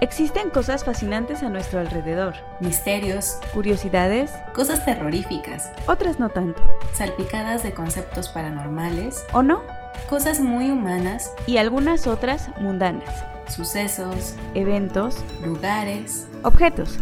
Existen 0.00 0.50
cosas 0.50 0.84
fascinantes 0.84 1.42
a 1.42 1.48
nuestro 1.48 1.80
alrededor, 1.80 2.34
Misterios, 2.60 3.38
curiosidades, 3.54 4.30
cosas 4.54 4.84
terroríficas, 4.84 5.70
otras 5.86 6.18
no 6.20 6.28
tanto, 6.28 6.62
salpicadas 6.92 7.62
de 7.62 7.72
conceptos 7.72 8.28
paranormales, 8.28 9.24
¿o 9.32 9.42
no? 9.42 9.62
cosas 10.10 10.40
muy 10.40 10.70
humanas, 10.70 11.32
Y 11.46 11.56
algunas 11.56 12.06
otras 12.06 12.50
mundanas, 12.60 13.08
sucesos, 13.48 14.34
eventos, 14.54 15.16
lugares. 15.44 16.28
objetos. 16.42 16.98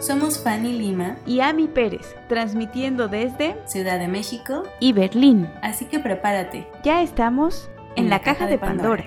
Somos 0.00 0.38
Fanny 0.42 0.72
Lima, 0.76 1.16
Y 1.26 1.40
Ami 1.40 1.68
Pérez, 1.68 2.14
transmitiendo 2.28 3.06
desde 3.08 3.56
Ciudad 3.66 3.98
de 4.00 4.08
México, 4.08 4.64
y 4.80 4.92
Berlín. 4.92 5.48
así 5.62 5.84
que 5.86 6.00
prepárate. 6.00 6.66
Ya 6.82 7.02
estamos 7.02 7.70
en, 7.94 8.10
la, 8.10 8.18
caja, 8.18 8.46
de 8.46 8.58
Pandora. 8.58 9.04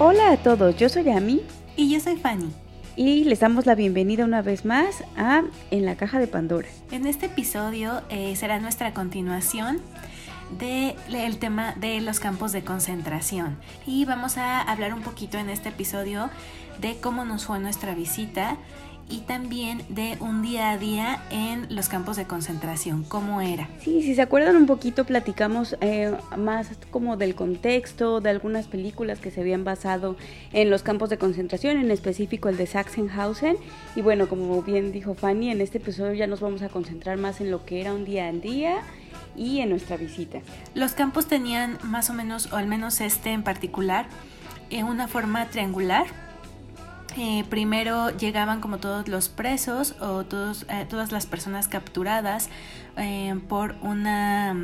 Hola 0.00 0.30
a 0.30 0.36
todos, 0.36 0.76
yo 0.76 0.88
soy 0.88 1.08
Ami 1.08 1.42
Y 1.76 1.90
yo 1.90 1.98
soy 1.98 2.16
Fanny. 2.16 2.52
y 2.94 3.24
les 3.24 3.40
damos 3.40 3.66
la 3.66 3.74
bienvenida 3.74 4.24
una 4.24 4.42
vez 4.42 4.64
más 4.64 5.02
a 5.16 5.42
En 5.72 5.84
la 5.84 5.96
caja 5.96 6.20
de 6.20 6.28
Pandora. 6.28 6.68
En 6.92 7.04
este 7.06 7.26
episodio 7.26 8.02
eh, 8.08 8.36
será 8.36 8.60
nuestra 8.60 8.94
continuación 8.94 9.80
del 10.58 11.38
tema 11.38 11.74
de 11.74 12.00
los 12.00 12.20
campos 12.20 12.52
de 12.52 12.62
concentración 12.62 13.58
y 13.86 14.04
vamos 14.04 14.38
a 14.38 14.62
hablar 14.62 14.94
un 14.94 15.02
poquito 15.02 15.36
en 15.36 15.50
este 15.50 15.68
episodio 15.70 16.30
de 16.80 16.96
cómo 17.00 17.24
nos 17.24 17.44
fue 17.44 17.58
nuestra 17.58 17.94
visita 17.94 18.56
y 19.10 19.20
también 19.20 19.82
de 19.88 20.16
un 20.20 20.42
día 20.42 20.70
a 20.70 20.78
día 20.78 21.22
en 21.30 21.74
los 21.74 21.88
campos 21.88 22.16
de 22.16 22.26
concentración, 22.26 23.04
cómo 23.04 23.40
era. 23.40 23.68
Sí, 23.80 24.02
si 24.02 24.14
se 24.14 24.22
acuerdan 24.22 24.56
un 24.56 24.66
poquito, 24.66 25.04
platicamos 25.04 25.76
eh, 25.80 26.12
más 26.36 26.70
como 26.90 27.16
del 27.16 27.34
contexto, 27.34 28.20
de 28.20 28.30
algunas 28.30 28.66
películas 28.66 29.18
que 29.18 29.30
se 29.30 29.40
habían 29.40 29.64
basado 29.64 30.16
en 30.52 30.70
los 30.70 30.82
campos 30.82 31.10
de 31.10 31.18
concentración, 31.18 31.78
en 31.78 31.90
específico 31.90 32.48
el 32.48 32.56
de 32.56 32.66
Sachsenhausen. 32.66 33.56
Y 33.96 34.02
bueno, 34.02 34.28
como 34.28 34.62
bien 34.62 34.92
dijo 34.92 35.14
Fanny, 35.14 35.50
en 35.50 35.60
este 35.60 35.78
episodio 35.78 36.14
ya 36.14 36.26
nos 36.26 36.40
vamos 36.40 36.62
a 36.62 36.68
concentrar 36.68 37.16
más 37.16 37.40
en 37.40 37.50
lo 37.50 37.64
que 37.64 37.80
era 37.80 37.94
un 37.94 38.04
día 38.04 38.28
a 38.28 38.32
día 38.32 38.80
y 39.36 39.60
en 39.60 39.70
nuestra 39.70 39.96
visita. 39.96 40.40
Los 40.74 40.92
campos 40.92 41.26
tenían 41.26 41.78
más 41.82 42.10
o 42.10 42.14
menos, 42.14 42.52
o 42.52 42.56
al 42.56 42.66
menos 42.66 43.00
este 43.00 43.30
en 43.30 43.42
particular, 43.42 44.06
eh, 44.70 44.84
una 44.84 45.08
forma 45.08 45.48
triangular. 45.48 46.06
Primero 47.48 48.16
llegaban 48.16 48.60
como 48.60 48.78
todos 48.78 49.08
los 49.08 49.28
presos 49.28 49.94
o 50.00 50.24
todos, 50.24 50.66
eh, 50.68 50.86
todas 50.88 51.10
las 51.10 51.26
personas 51.26 51.66
capturadas 51.66 52.48
eh, 52.96 53.34
por 53.48 53.74
una, 53.82 54.54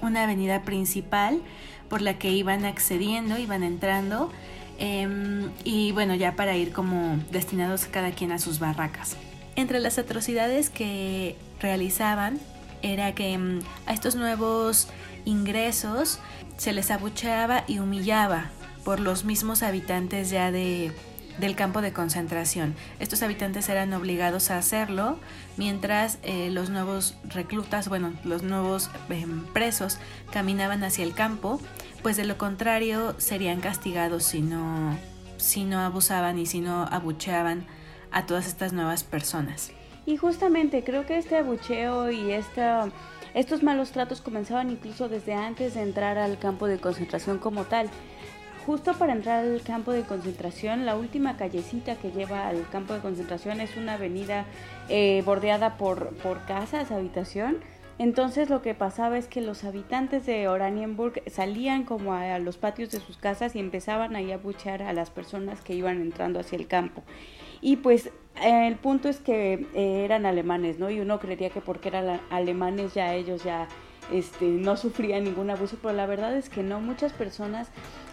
una 0.00 0.22
avenida 0.22 0.62
principal 0.62 1.40
por 1.88 2.02
la 2.02 2.18
que 2.18 2.30
iban 2.30 2.64
accediendo, 2.64 3.38
iban 3.38 3.62
entrando 3.62 4.30
em, 4.78 5.50
y 5.64 5.92
bueno, 5.92 6.14
ya 6.14 6.36
para 6.36 6.56
ir 6.56 6.72
como 6.72 7.18
destinados 7.30 7.86
cada 7.86 8.10
quien 8.12 8.32
a 8.32 8.38
sus 8.38 8.58
barracas. 8.58 9.16
Entre 9.56 9.80
las 9.80 9.98
atrocidades 9.98 10.70
que 10.70 11.36
realizaban 11.60 12.38
era 12.82 13.14
que 13.14 13.36
mm, 13.38 13.60
a 13.86 13.92
estos 13.92 14.14
nuevos 14.14 14.88
ingresos 15.24 16.20
se 16.58 16.72
les 16.72 16.90
abucheaba 16.90 17.64
y 17.66 17.78
humillaba 17.78 18.50
por 18.84 19.00
los 19.00 19.24
mismos 19.24 19.62
habitantes 19.62 20.30
ya 20.30 20.50
de, 20.50 20.92
del 21.38 21.56
campo 21.56 21.82
de 21.82 21.92
concentración. 21.92 22.74
Estos 23.00 23.22
habitantes 23.22 23.68
eran 23.68 23.92
obligados 23.92 24.50
a 24.50 24.58
hacerlo 24.58 25.18
mientras 25.56 26.18
eh, 26.22 26.50
los 26.50 26.70
nuevos 26.70 27.16
reclutas, 27.24 27.88
bueno, 27.88 28.12
los 28.24 28.42
nuevos 28.42 28.90
eh, 29.10 29.26
presos 29.52 29.98
caminaban 30.32 30.82
hacia 30.84 31.04
el 31.04 31.14
campo, 31.14 31.60
pues 32.02 32.16
de 32.16 32.24
lo 32.24 32.38
contrario 32.38 33.14
serían 33.18 33.60
castigados 33.60 34.24
si 34.24 34.42
no, 34.42 34.96
si 35.36 35.64
no 35.64 35.80
abusaban 35.80 36.38
y 36.38 36.46
si 36.46 36.60
no 36.60 36.84
abucheaban 36.84 37.66
a 38.10 38.26
todas 38.26 38.46
estas 38.46 38.72
nuevas 38.72 39.02
personas. 39.02 39.72
Y 40.06 40.16
justamente 40.16 40.84
creo 40.84 41.06
que 41.06 41.16
este 41.16 41.38
abucheo 41.38 42.10
y 42.10 42.32
esta, 42.32 42.88
estos 43.32 43.62
malos 43.62 43.90
tratos 43.90 44.20
comenzaban 44.20 44.70
incluso 44.70 45.08
desde 45.08 45.34
antes 45.34 45.74
de 45.74 45.82
entrar 45.82 46.18
al 46.18 46.38
campo 46.38 46.66
de 46.66 46.78
concentración 46.78 47.38
como 47.38 47.64
tal. 47.64 47.88
Justo 48.66 48.94
para 48.94 49.12
entrar 49.12 49.44
al 49.44 49.60
campo 49.62 49.92
de 49.92 50.04
concentración, 50.04 50.86
la 50.86 50.96
última 50.96 51.36
callecita 51.36 51.96
que 51.96 52.10
lleva 52.10 52.48
al 52.48 52.66
campo 52.70 52.94
de 52.94 53.00
concentración 53.00 53.60
es 53.60 53.76
una 53.76 53.94
avenida 53.94 54.46
eh, 54.88 55.22
bordeada 55.26 55.76
por, 55.76 56.14
por 56.16 56.46
casas, 56.46 56.90
habitación. 56.90 57.58
Entonces 57.98 58.48
lo 58.48 58.62
que 58.62 58.74
pasaba 58.74 59.18
es 59.18 59.28
que 59.28 59.42
los 59.42 59.64
habitantes 59.64 60.24
de 60.24 60.48
Oranienburg 60.48 61.22
salían 61.30 61.84
como 61.84 62.14
a, 62.14 62.38
los 62.38 62.56
patios 62.56 62.90
de 62.90 63.00
sus 63.00 63.18
casas 63.18 63.54
y 63.54 63.60
empezaban 63.60 64.16
ahí 64.16 64.32
a 64.32 64.38
buchear 64.38 64.82
a 64.82 64.94
las 64.94 65.10
personas 65.10 65.60
que 65.60 65.74
iban 65.74 66.00
entrando 66.00 66.40
hacia 66.40 66.56
el 66.56 66.66
campo. 66.66 67.02
Y 67.60 67.76
pues 67.76 68.06
eh, 68.42 68.66
el 68.66 68.76
punto 68.76 69.10
es 69.10 69.18
que 69.20 69.66
eh, 69.74 70.04
eran 70.06 70.24
alemanes, 70.24 70.78
¿no? 70.78 70.88
Y 70.88 71.00
uno 71.00 71.20
creería 71.20 71.50
que 71.50 71.60
porque 71.60 71.88
eran 71.88 72.20
alemanes 72.30 72.94
ya 72.94 73.14
ellos 73.14 73.44
ya 73.44 73.68
este, 74.12 74.46
no 74.46 74.76
sufrían 74.76 75.24
ningún 75.24 75.50
abuso, 75.50 75.78
pero 75.80 75.94
la 75.94 76.06
verdad 76.06 76.36
es 76.36 76.48
que 76.48 76.62
no, 76.62 76.80
muchas 76.80 77.12
personas, 77.12 77.68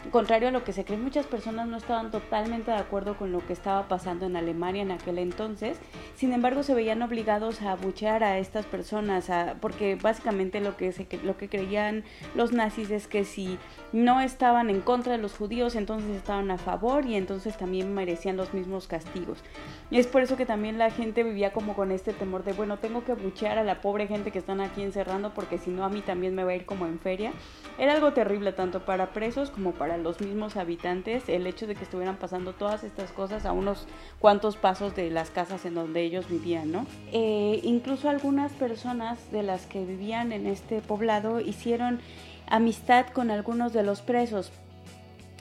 contrario 0.09 0.47
a 0.47 0.51
lo 0.51 0.63
que 0.63 0.73
se 0.73 0.84
cree, 0.84 0.97
muchas 0.97 1.28
personas 1.28 1.67
no 1.67 1.78
estaban 1.78 2.09
totalmente 2.09 2.72
de 2.72 2.78
acuerdo 2.78 3.16
con 3.17 3.31
lo 3.31 3.45
que 3.45 3.53
estaba 3.53 3.88
pasando 3.88 4.25
en 4.25 4.35
Alemania 4.35 4.81
en 4.81 4.91
aquel 4.91 5.19
entonces, 5.19 5.78
sin 6.16 6.34
embargo 6.34 6.63
se 6.63 6.73
veían 6.73 7.01
obligados 7.01 7.62
a 7.62 7.73
abuchear 7.73 8.23
a 8.23 8.40
estas 8.40 8.66
personas, 8.66 9.29
porque 9.59 9.95
básicamente 9.95 10.59
lo 10.59 10.75
que, 10.75 11.19
lo 11.23 11.38
que 11.38 11.50
creían 11.50 12.03
los 12.35 12.51
nazis 12.51 12.90
es 12.90 13.07
que 13.07 13.25
si 13.25 13.59
no 13.91 14.22
estaban 14.22 14.69
en 14.69 14.81
contra 14.81 15.11
de 15.13 15.19
los 15.19 15.38
judíos, 15.38 15.75
entonces 15.75 16.16
estaban 16.16 16.50
a 16.50 16.57
favor 16.57 17.06
y 17.06 17.16
entonces 17.16 17.57
también 17.57 17.94
merecían 17.94 18.38
los 18.38 18.53
mismos 18.53 18.88
castigos. 18.88 19.44
Y 19.90 20.00
es 20.00 20.07
por 20.07 20.22
eso 20.22 20.38
que 20.38 20.45
también 20.45 20.78
la 20.78 20.90
gente 20.90 21.23
vivía 21.23 21.51
como 21.51 21.75
con 21.75 21.91
este 21.91 22.13
temor 22.13 22.44
de, 22.44 22.53
bueno, 22.53 22.78
tengo 22.78 23.03
que 23.03 23.13
buchear 23.13 23.57
a 23.57 23.63
la 23.63 23.81
pobre 23.81 24.07
gente 24.07 24.31
que 24.31 24.40
están 24.40 24.61
aquí 24.61 24.81
encerrando 24.81 25.34
porque 25.34 25.57
si 25.57 25.69
no 25.69 25.84
a 25.84 25.90
mí 25.90 26.01
también 26.01 26.34
me 26.34 26.44
va 26.44 26.51
a 26.51 26.56
ir 26.56 26.66
como 26.66 26.88
en 26.88 27.00
feria. 27.00 27.34
Era 27.78 27.94
algo 27.94 28.13
terrible 28.13 28.53
tanto 28.53 28.85
para 28.85 29.11
presos 29.13 29.51
como 29.51 29.73
para 29.73 29.91
los 29.97 30.22
mismos 30.22 30.56
habitantes 30.57 31.28
el 31.29 31.47
hecho 31.47 31.68
de 31.68 31.75
que 31.75 31.84
estuvieran 31.84 32.18
pasando 32.18 32.53
todas 32.53 32.84
estas 32.84 33.12
cosas 33.12 33.46
a 33.46 33.52
unos 33.52 33.88
cuantos 34.19 34.57
pasos 34.57 34.96
de 34.96 35.09
las 35.09 35.29
casas 35.29 35.66
en 35.66 35.75
donde 35.75 36.02
ellos 36.02 36.28
vivían, 36.29 36.72
¿no? 36.72 36.85
Eh, 37.12 37.59
incluso 37.63 38.09
algunas 38.09 38.52
personas 38.53 39.18
de 39.31 39.44
las 39.44 39.66
que 39.66 39.84
vivían 39.85 40.31
en 40.31 40.47
este 40.47 40.81
poblado 40.81 41.40
hicieron 41.40 42.00
amistad 42.47 43.07
con 43.07 43.31
algunos 43.31 43.74
de 43.74 43.84
los 43.84 44.02
presos. 44.02 44.52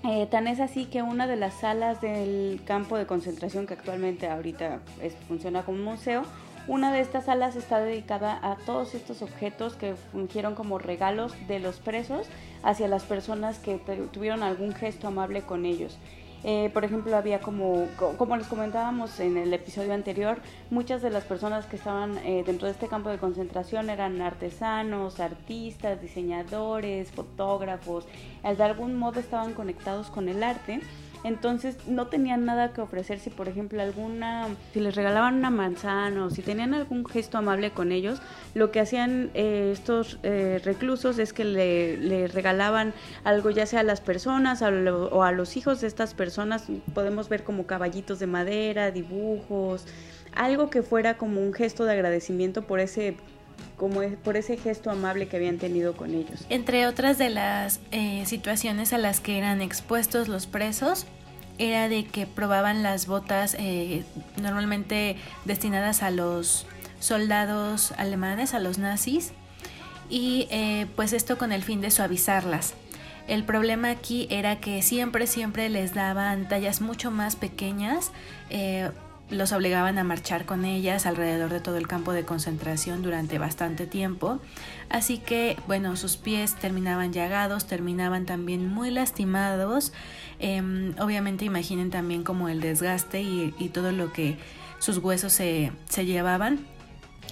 Eh, 0.03 0.27
tan 0.31 0.47
es 0.47 0.61
así 0.61 0.87
que 0.87 1.03
una 1.03 1.27
de 1.27 1.37
las 1.37 1.55
salas 1.61 2.00
del 2.00 2.61
campo 2.65 2.97
de 2.97 3.06
concentración 3.06 3.67
que 3.67 3.75
actualmente 3.75 4.28
ahorita 4.28 4.81
es- 5.03 5.15
funciona 5.28 5.62
como 5.62 5.78
museo, 5.78 6.22
una 6.66 6.93
de 6.93 7.00
estas 7.00 7.25
salas 7.25 7.56
está 7.56 7.81
dedicada 7.81 8.38
a 8.43 8.56
todos 8.56 8.94
estos 8.94 9.22
objetos 9.22 9.75
que 9.75 9.94
fungieron 10.12 10.54
como 10.54 10.78
regalos 10.78 11.34
de 11.48 11.59
los 11.59 11.76
presos 11.76 12.26
hacia 12.62 12.88
las 12.88 13.04
personas 13.04 13.59
que 13.59 13.78
tuvieron 14.12 14.43
algún 14.43 14.72
gesto 14.75 15.09
amable 15.09 15.43
con 15.43 15.65
ellos. 15.66 15.99
Eh, 16.43 16.70
por 16.72 16.84
ejemplo, 16.84 17.15
había 17.16 17.41
como, 17.41 17.87
co- 17.99 18.16
como 18.16 18.34
les 18.34 18.47
comentábamos 18.47 19.20
en 19.20 19.37
el 19.37 19.53
episodio 19.53 19.93
anterior, 19.93 20.38
muchas 20.70 21.03
de 21.03 21.10
las 21.10 21.25
personas 21.25 21.66
que 21.66 21.76
estaban 21.76 22.16
eh, 22.19 22.44
dentro 22.47 22.66
de 22.66 22.72
este 22.72 22.88
campo 22.88 23.10
de 23.10 23.19
concentración 23.19 23.91
eran 23.91 24.22
artesanos, 24.22 25.20
artistas, 25.20 26.00
diseñadores, 26.00 27.10
fotógrafos, 27.10 28.06
de 28.43 28.62
algún 28.62 28.97
modo 28.97 29.20
estaban 29.20 29.53
conectados 29.53 30.09
con 30.09 30.31
el 30.31 30.43
arte. 30.43 30.81
Entonces 31.22 31.76
no 31.86 32.06
tenían 32.06 32.44
nada 32.44 32.72
que 32.72 32.81
ofrecer. 32.81 33.19
Si 33.19 33.31
por 33.31 33.48
ejemplo 33.48 33.82
alguna, 33.82 34.48
si 34.72 34.81
les 34.81 34.94
regalaban 34.94 35.36
una 35.36 35.50
manzana 35.50 36.25
o 36.25 36.31
si 36.31 36.42
tenían 36.42 36.75
algún 36.75 37.04
gesto 37.04 37.38
amable 37.38 37.70
con 37.70 37.92
ellos, 37.92 38.22
lo 38.54 38.70
que 38.70 38.81
hacían 38.81 39.31
eh, 39.34 39.70
estos 39.72 40.19
eh, 40.22 40.60
reclusos 40.64 41.19
es 41.19 41.32
que 41.32 41.44
le, 41.44 41.96
le 41.99 42.28
regalaban 42.28 42.94
algo 43.25 43.50
ya 43.50 43.67
sea 43.67 43.81
a 43.81 43.84
las 43.84 44.00
personas 44.00 44.62
o 44.62 45.22
a 45.22 45.32
los 45.32 45.56
hijos 45.56 45.81
de 45.81 45.87
estas 45.87 46.14
personas, 46.14 46.67
podemos 46.94 47.28
ver 47.28 47.44
como 47.44 47.66
caballitos 47.66 48.19
de 48.19 48.26
madera, 48.26 48.90
dibujos, 48.90 49.87
algo 50.32 50.70
que 50.70 50.82
fuera 50.82 51.16
como 51.19 51.40
un 51.40 51.52
gesto 51.52 51.84
de 51.84 51.93
agradecimiento 51.93 52.62
por 52.62 52.81
ese 52.81 53.16
como 53.77 54.03
por 54.25 54.37
ese 54.37 54.57
gesto 54.57 54.91
amable 54.91 55.29
que 55.29 55.37
habían 55.37 55.59
tenido 55.59 55.97
con 55.97 56.15
ellos. 56.15 56.45
Entre 56.49 56.87
otras 56.87 57.19
de 57.19 57.31
las 57.31 57.81
eh, 57.93 58.25
situaciones 58.27 58.93
a 58.93 58.99
las 58.99 59.21
que 59.21 59.39
eran 59.39 59.62
expuestos 59.62 60.29
los 60.29 60.47
presos, 60.47 61.07
era 61.59 61.89
de 61.89 62.05
que 62.07 62.27
probaban 62.27 62.83
las 62.83 63.07
botas 63.07 63.55
eh, 63.59 64.05
normalmente 64.41 65.17
destinadas 65.45 66.03
a 66.03 66.11
los 66.11 66.67
soldados 67.01 67.93
alemanes, 67.99 68.55
a 68.55 68.59
los 68.59 68.79
nazis, 68.79 69.33
y 70.09 70.49
eh, 70.51 70.87
pues 70.97 71.12
esto 71.12 71.39
con 71.39 71.53
el 71.53 71.62
fin 71.62 71.81
de 71.81 71.91
suavizarlas. 71.91 72.75
El 73.29 73.45
problema 73.45 73.91
aquí 73.91 74.27
era 74.31 74.59
que 74.59 74.83
siempre, 74.83 75.27
siempre 75.27 75.69
les 75.69 75.95
daban 75.95 76.49
tallas 76.49 76.81
mucho 76.81 77.11
más 77.11 77.37
pequeñas, 77.37 78.11
los 79.31 79.53
obligaban 79.53 79.99
a 79.99 80.05
marchar 80.05 80.44
con 80.44 80.65
ellas 80.65 81.06
alrededor 81.06 81.50
de 81.50 81.61
todo 81.61 81.77
el 81.77 81.87
campo 81.87 82.12
de 82.12 82.25
concentración 82.25 83.03
durante 83.03 83.38
bastante 83.38 83.87
tiempo. 83.87 84.41
Así 84.88 85.19
que, 85.19 85.56
bueno, 85.67 85.97
sus 85.97 86.17
pies 86.17 86.56
terminaban 86.56 87.12
llagados, 87.12 87.67
terminaban 87.67 88.27
también 88.27 88.69
muy 88.69 88.91
lastimados. 88.91 89.93
Em, 90.41 90.94
obviamente 90.99 91.44
imaginen 91.44 91.91
también 91.91 92.25
como 92.25 92.49
el 92.49 92.61
desgaste 92.61 93.23
y, 93.23 93.71
todo 93.73 93.93
lo 93.93 94.12
que 94.12 94.37
sus 94.79 94.99
huesos 94.99 95.33
se, 95.33 95.73
llevaban. 95.97 96.67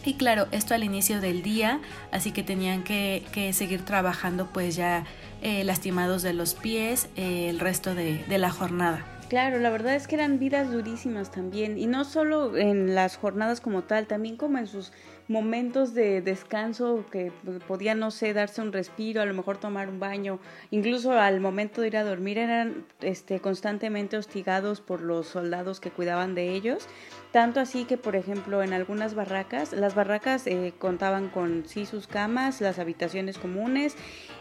Y 0.04 0.14
claro, 0.14 0.46
esto 0.52 0.74
al 0.74 0.84
inicio 0.84 1.20
del 1.20 1.42
día, 1.42 1.80
así 2.12 2.30
que 2.30 2.44
tenían 2.44 2.84
que, 2.84 3.50
seguir 3.52 3.84
trabajando 3.84 4.46
pues 4.52 4.76
ya 4.76 5.04
eh, 5.42 5.64
lastimados 5.64 6.22
de 6.22 6.32
los 6.32 6.54
pies 6.54 7.08
eh, 7.16 7.48
el 7.50 7.58
resto 7.58 7.94
de 7.94 8.38
la 8.38 8.50
jornada. 8.50 9.17
Claro, 9.28 9.58
la 9.58 9.68
verdad 9.68 9.94
es 9.94 10.08
que 10.08 10.14
eran 10.14 10.38
vidas 10.38 10.72
durísimas 10.72 11.30
también, 11.30 11.76
y 11.76 11.86
no 11.86 12.06
solo 12.06 12.56
en 12.56 12.94
las 12.94 13.18
jornadas 13.18 13.60
como 13.60 13.82
tal, 13.82 14.06
también 14.06 14.38
como 14.38 14.56
en 14.56 14.66
sus 14.66 14.90
momentos 15.28 15.92
de 15.92 16.22
descanso 16.22 17.04
que 17.12 17.30
podían, 17.66 17.98
no 17.98 18.10
sé, 18.10 18.32
darse 18.32 18.62
un 18.62 18.72
respiro, 18.72 19.20
a 19.20 19.26
lo 19.26 19.34
mejor 19.34 19.58
tomar 19.58 19.90
un 19.90 20.00
baño, 20.00 20.38
incluso 20.70 21.12
al 21.12 21.40
momento 21.40 21.82
de 21.82 21.88
ir 21.88 21.98
a 21.98 22.04
dormir 22.04 22.38
eran 22.38 22.86
este, 23.02 23.38
constantemente 23.38 24.16
hostigados 24.16 24.80
por 24.80 25.02
los 25.02 25.26
soldados 25.26 25.78
que 25.78 25.90
cuidaban 25.90 26.34
de 26.34 26.54
ellos, 26.54 26.88
tanto 27.30 27.60
así 27.60 27.84
que, 27.84 27.98
por 27.98 28.16
ejemplo, 28.16 28.62
en 28.62 28.72
algunas 28.72 29.14
barracas, 29.14 29.74
las 29.74 29.94
barracas 29.94 30.46
eh, 30.46 30.72
contaban 30.78 31.28
con 31.28 31.64
sí 31.66 31.84
sus 31.84 32.06
camas, 32.06 32.62
las 32.62 32.78
habitaciones 32.78 33.36
comunes, 33.36 33.94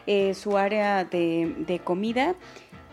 eh, 0.06 0.34
su 0.34 0.58
área 0.58 1.04
de, 1.04 1.54
de 1.68 1.80
comida, 1.80 2.36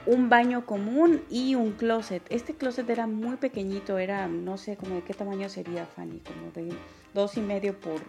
un 0.07 0.29
baño 0.29 0.67
común 0.67 1.23
y 1.31 1.55
un 1.55 1.73
closet. 1.73 2.23
Este 2.31 2.55
closet 2.55 2.89
era 2.89 3.07
muy 3.07 3.37
pequeñito, 3.37 3.99
era, 3.99 4.29
no 4.29 4.57
sé, 4.59 4.77
como 4.77 4.97
de 4.97 5.03
qué 5.03 5.15
tamaño 5.15 5.49
sería, 5.49 5.87
Fanny, 5.87 6.21
como 6.21 6.51
de 6.53 6.75
dos 7.13 7.37
y 7.37 7.41
medio 7.41 7.79
por... 7.79 8.01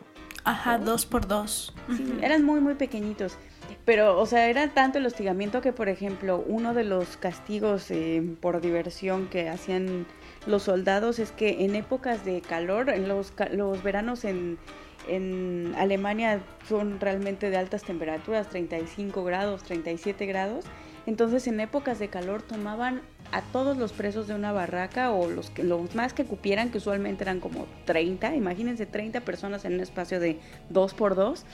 Ajá, 0.44 0.78
dos 0.78 1.06
por 1.06 1.28
dos. 1.28 1.74
Sí, 1.96 2.20
eran 2.22 2.44
muy, 2.44 2.60
muy 2.60 2.76
pequeñitos. 2.76 3.38
Pero, 3.84 4.20
o 4.20 4.26
sea, 4.26 4.48
era 4.48 4.74
tanto 4.74 5.00
el 5.00 5.06
hostigamiento 5.06 5.62
que, 5.62 5.74
por 5.74 5.90
ejemplo, 5.90 6.44
uno 6.46 6.74
de 6.74 6.84
los 6.84 7.18
castigos 7.18 7.90
eh, 7.90 8.36
por 8.42 8.62
diversión 8.62 9.28
que 9.28 9.50
hacían 9.50 10.06
los 10.46 10.64
soldados 10.64 11.18
es 11.20 11.32
que 11.32 11.66
en 11.66 11.76
épocas 11.76 12.26
de 12.26 12.42
calor, 12.42 12.90
en 12.90 13.08
los, 13.08 13.34
los 13.52 13.82
veranos 13.82 14.24
en, 14.24 14.60
en 15.08 15.74
Alemania 15.78 16.42
son 16.68 17.00
realmente 17.00 17.50
de 17.50 17.58
altas 17.58 17.84
temperaturas, 17.84 18.50
35 18.50 19.24
grados, 19.24 19.64
37 19.64 20.26
grados, 20.26 20.66
entonces 21.06 21.48
en 21.48 21.60
épocas 21.60 22.00
de 22.00 22.10
calor 22.10 22.42
tomaban 22.42 23.02
a 23.32 23.42
todos 23.42 23.78
los 23.78 23.92
presos 23.92 24.28
de 24.28 24.36
una 24.36 24.52
barraca 24.52 25.12
o 25.12 25.30
los, 25.30 25.50
que, 25.50 25.64
los 25.64 25.94
más 25.96 26.14
que 26.14 26.26
cupieran, 26.26 26.72
que 26.72 26.78
usualmente 26.78 27.24
eran 27.24 27.40
como 27.40 27.68
30, 27.86 28.36
imagínense 28.36 28.86
30 28.86 29.22
personas 29.22 29.66
en 29.66 29.76
un 29.76 29.80
espacio 29.82 30.20
de 30.20 30.40
2 30.70 30.94
por 30.94 31.16
2 31.16 31.46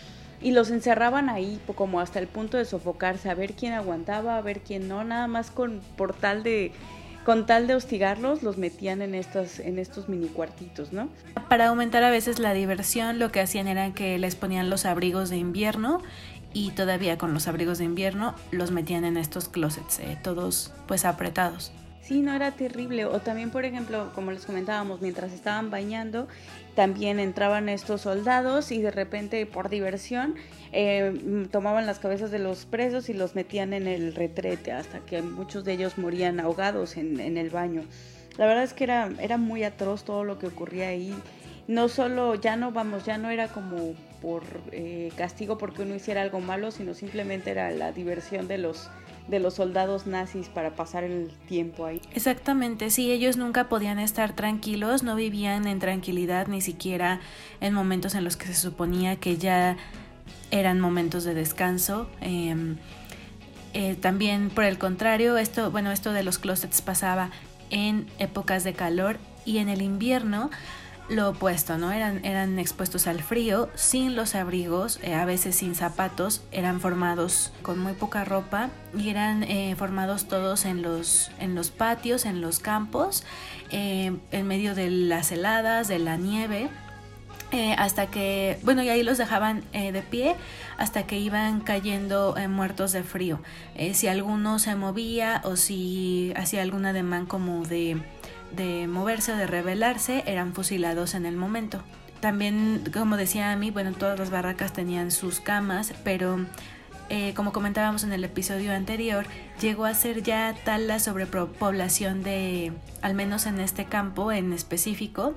y 0.41 0.51
los 0.51 0.71
encerraban 0.71 1.29
ahí 1.29 1.59
como 1.75 1.99
hasta 1.99 2.19
el 2.19 2.27
punto 2.27 2.57
de 2.57 2.65
sofocarse, 2.65 3.29
a 3.29 3.35
ver 3.35 3.53
quién 3.53 3.73
aguantaba, 3.73 4.37
a 4.37 4.41
ver 4.41 4.61
quién 4.61 4.87
no, 4.87 5.03
nada 5.03 5.27
más 5.27 5.51
con 5.51 5.81
tal 6.19 6.43
de 6.43 6.71
con 7.23 7.45
tal 7.45 7.67
de 7.67 7.75
hostigarlos, 7.75 8.41
los 8.41 8.57
metían 8.57 9.01
en 9.01 9.13
estos, 9.13 9.59
en 9.59 9.77
estos 9.77 10.09
mini 10.09 10.27
cuartitos, 10.27 10.91
¿no? 10.91 11.07
Para 11.49 11.67
aumentar 11.67 12.03
a 12.03 12.09
veces 12.09 12.39
la 12.39 12.53
diversión, 12.53 13.19
lo 13.19 13.31
que 13.31 13.41
hacían 13.41 13.67
era 13.67 13.93
que 13.93 14.17
les 14.17 14.35
ponían 14.35 14.69
los 14.69 14.85
abrigos 14.85 15.29
de 15.29 15.37
invierno 15.37 16.01
y 16.53 16.71
todavía 16.71 17.17
con 17.17 17.33
los 17.33 17.47
abrigos 17.47 17.77
de 17.77 17.85
invierno 17.85 18.35
los 18.51 18.71
metían 18.71 19.05
en 19.05 19.17
estos 19.17 19.49
closets, 19.49 19.99
eh, 19.99 20.17
todos 20.21 20.73
pues 20.87 21.05
apretados. 21.05 21.71
Sí, 22.01 22.19
no 22.21 22.33
era 22.33 22.51
terrible. 22.51 23.05
O 23.05 23.19
también, 23.19 23.51
por 23.51 23.63
ejemplo, 23.63 24.11
como 24.13 24.31
les 24.31 24.45
comentábamos, 24.45 25.01
mientras 25.01 25.31
estaban 25.31 25.69
bañando, 25.69 26.27
también 26.75 27.19
entraban 27.19 27.69
estos 27.69 28.01
soldados 28.01 28.71
y 28.71 28.81
de 28.81 28.91
repente, 28.91 29.45
por 29.45 29.69
diversión, 29.69 30.35
eh, 30.73 31.47
tomaban 31.51 31.85
las 31.85 31.99
cabezas 31.99 32.31
de 32.31 32.39
los 32.39 32.65
presos 32.65 33.07
y 33.07 33.13
los 33.13 33.35
metían 33.35 33.71
en 33.73 33.87
el 33.87 34.15
retrete, 34.15 34.71
hasta 34.71 34.99
que 34.99 35.21
muchos 35.21 35.63
de 35.63 35.73
ellos 35.73 35.97
morían 35.97 36.39
ahogados 36.39 36.97
en, 36.97 37.19
en 37.19 37.37
el 37.37 37.49
baño. 37.49 37.83
La 38.37 38.45
verdad 38.45 38.63
es 38.63 38.73
que 38.73 38.83
era, 38.83 39.09
era 39.19 39.37
muy 39.37 39.63
atroz 39.63 40.03
todo 40.03 40.23
lo 40.23 40.39
que 40.39 40.47
ocurría 40.47 40.87
ahí. 40.87 41.15
No 41.67 41.87
solo, 41.87 42.35
ya 42.35 42.55
no 42.55 42.71
vamos, 42.71 43.05
ya 43.05 43.17
no 43.17 43.29
era 43.29 43.47
como 43.47 43.93
por 44.21 44.43
eh, 44.71 45.11
castigo 45.17 45.57
porque 45.57 45.81
uno 45.81 45.95
hiciera 45.95 46.21
algo 46.21 46.39
malo, 46.39 46.71
sino 46.71 46.93
simplemente 46.93 47.51
era 47.51 47.71
la 47.71 47.91
diversión 47.91 48.47
de 48.47 48.57
los 48.57 48.89
de 49.27 49.39
los 49.39 49.53
soldados 49.55 50.07
nazis 50.07 50.49
para 50.49 50.75
pasar 50.75 51.03
el 51.03 51.31
tiempo 51.47 51.85
ahí. 51.85 52.01
Exactamente, 52.13 52.89
sí, 52.89 53.11
ellos 53.11 53.37
nunca 53.37 53.69
podían 53.69 53.99
estar 53.99 54.35
tranquilos, 54.35 55.03
no 55.03 55.15
vivían 55.15 55.67
en 55.67 55.79
tranquilidad 55.79 56.47
ni 56.47 56.59
siquiera 56.59 57.21
en 57.61 57.73
momentos 57.73 58.15
en 58.15 58.23
los 58.23 58.35
que 58.35 58.47
se 58.47 58.55
suponía 58.55 59.15
que 59.17 59.37
ya 59.37 59.77
eran 60.49 60.79
momentos 60.79 61.23
de 61.23 61.33
descanso. 61.33 62.09
Em, 62.19 62.77
eh, 63.73 63.95
también 63.95 64.49
por 64.49 64.65
el 64.65 64.77
contrario, 64.77 65.37
esto, 65.37 65.71
bueno, 65.71 65.91
esto 65.91 66.11
de 66.11 66.23
los 66.23 66.37
closets 66.37 66.81
pasaba 66.81 67.29
en 67.69 68.07
épocas 68.19 68.63
de 68.63 68.73
calor 68.73 69.17
y 69.45 69.59
en 69.59 69.69
el 69.69 69.81
invierno 69.81 70.49
lo 71.11 71.29
opuesto, 71.29 71.77
¿no? 71.77 71.91
Eran, 71.91 72.23
eran 72.25 72.57
expuestos 72.57 73.05
al 73.05 73.21
frío, 73.21 73.69
sin 73.75 74.15
los 74.15 74.33
abrigos, 74.33 74.99
eh, 75.03 75.13
a 75.13 75.25
veces 75.25 75.57
sin 75.57 75.75
zapatos, 75.75 76.41
eran 76.51 76.79
formados 76.79 77.51
con 77.61 77.79
muy 77.79 77.93
poca 77.93 78.23
ropa 78.23 78.69
y 78.97 79.09
eran 79.09 79.43
eh, 79.43 79.75
formados 79.77 80.27
todos 80.27 80.65
en 80.65 80.81
los, 80.81 81.29
en 81.39 81.53
los 81.53 81.69
patios, 81.69 82.25
en 82.25 82.39
los 82.39 82.59
campos, 82.59 83.23
eh, 83.71 84.15
en 84.31 84.47
medio 84.47 84.73
de 84.73 84.89
las 84.89 85.31
heladas, 85.31 85.87
de 85.87 85.99
la 85.99 86.17
nieve. 86.17 86.69
hasta 87.77 88.07
que, 88.07 88.57
bueno, 88.63 88.81
y 88.81 88.87
ahí 88.87 89.03
los 89.03 89.17
dejaban 89.17 89.65
de 89.73 90.01
pie 90.09 90.37
hasta 90.77 91.03
que 91.03 91.19
iban 91.19 91.59
cayendo 91.59 92.33
muertos 92.47 92.93
de 92.93 93.03
frío. 93.03 93.41
si 93.91 94.07
alguno 94.07 94.57
se 94.57 94.73
movía 94.75 95.41
o 95.43 95.57
si 95.57 96.31
hacía 96.37 96.61
algún 96.61 96.85
ademán 96.85 97.25
como 97.25 97.65
de 97.65 98.01
de 98.55 98.87
moverse 98.87 99.35
de 99.35 99.47
rebelarse 99.47 100.23
eran 100.25 100.53
fusilados 100.53 101.13
en 101.13 101.25
el 101.25 101.35
momento. 101.35 101.83
También, 102.21 102.83
como 102.93 103.17
decía 103.17 103.51
a 103.51 103.55
mí, 103.55 103.71
bueno, 103.71 103.93
todas 103.93 104.19
las 104.19 104.29
barracas 104.29 104.73
tenían 104.73 105.09
sus 105.09 105.39
camas, 105.39 105.93
pero 106.03 106.39
eh, 107.09 107.33
como 107.33 107.51
comentábamos 107.51 108.03
en 108.03 108.13
el 108.13 108.23
episodio 108.23 108.73
anterior, 108.73 109.25
llegó 109.59 109.85
a 109.85 109.93
ser 109.95 110.21
ya 110.21 110.55
tal 110.63 110.87
la 110.87 110.99
sobrepoblación 110.99 112.21
de, 112.21 112.73
al 113.01 113.15
menos 113.15 113.47
en 113.47 113.59
este 113.59 113.85
campo 113.85 114.31
en 114.31 114.53
específico, 114.53 115.33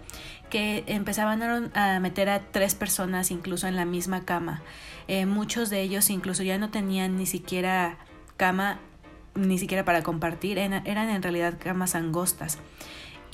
que 0.50 0.84
empezaban 0.86 1.42
a 1.74 1.98
meter 2.00 2.28
a 2.28 2.42
tres 2.52 2.74
personas 2.74 3.30
incluso 3.30 3.66
en 3.66 3.76
la 3.76 3.86
misma 3.86 4.26
cama. 4.26 4.62
Eh, 5.08 5.24
muchos 5.24 5.70
de 5.70 5.80
ellos 5.80 6.10
incluso 6.10 6.42
ya 6.42 6.58
no 6.58 6.70
tenían 6.70 7.16
ni 7.16 7.24
siquiera 7.24 7.96
cama, 8.36 8.78
ni 9.34 9.58
siquiera 9.58 9.86
para 9.86 10.02
compartir, 10.02 10.58
eran 10.58 10.86
en 10.86 11.22
realidad 11.22 11.54
camas 11.58 11.94
angostas 11.94 12.58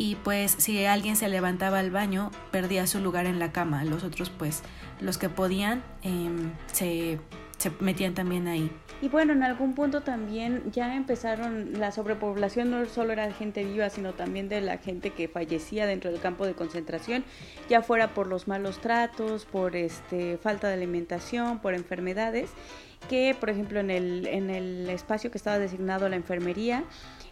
y 0.00 0.14
pues 0.14 0.52
si 0.57 0.83
alguien 0.87 1.14
se 1.14 1.28
levantaba 1.28 1.78
al 1.78 1.90
baño 1.90 2.30
perdía 2.50 2.87
su 2.87 3.00
lugar 3.00 3.26
en 3.26 3.38
la 3.38 3.52
cama, 3.52 3.85
los 3.85 4.02
otros 4.02 4.30
pues 4.30 4.62
los 4.99 5.19
que 5.19 5.28
podían 5.28 5.83
em, 6.02 6.52
se, 6.73 7.21
se 7.59 7.71
metían 7.80 8.14
también 8.14 8.49
ahí. 8.49 8.73
Y 9.02 9.11
bueno, 9.11 9.35
en 9.35 9.42
algún 9.42 9.75
punto 9.75 10.00
también 10.00 10.62
ya 10.73 10.97
empezaron, 10.97 11.78
la 11.78 11.92
sobrepoblación 11.92 12.71
no 12.71 12.87
solo 12.87 13.12
era 13.12 13.30
gente 13.35 13.62
viva, 13.62 13.90
sino 13.90 14.14
también 14.14 14.49
de 14.49 14.62
la 14.62 14.78
gente 14.78 15.11
que 15.11 15.28
fallecía 15.28 15.85
dentro 15.85 16.11
del 16.11 16.19
campo 16.19 16.47
de 16.47 16.54
concentración, 16.54 17.23
ya 17.69 17.83
fuera 17.83 18.14
por 18.14 18.26
los 18.26 18.49
malos 18.49 18.80
tratos, 18.80 19.45
por 19.45 19.76
este, 19.76 20.38
falta 20.38 20.69
de 20.69 20.75
alimentación, 20.75 21.59
por 21.59 21.75
enfermedades, 21.75 22.49
que 23.11 23.37
por 23.38 23.50
ejemplo 23.50 23.80
en 23.80 23.90
el, 23.90 24.26
en 24.28 24.49
el 24.49 24.88
espacio 24.88 25.30
que 25.30 25.37
estaba 25.37 25.59
designado 25.59 26.09
la 26.09 26.16
enfermería, 26.16 26.85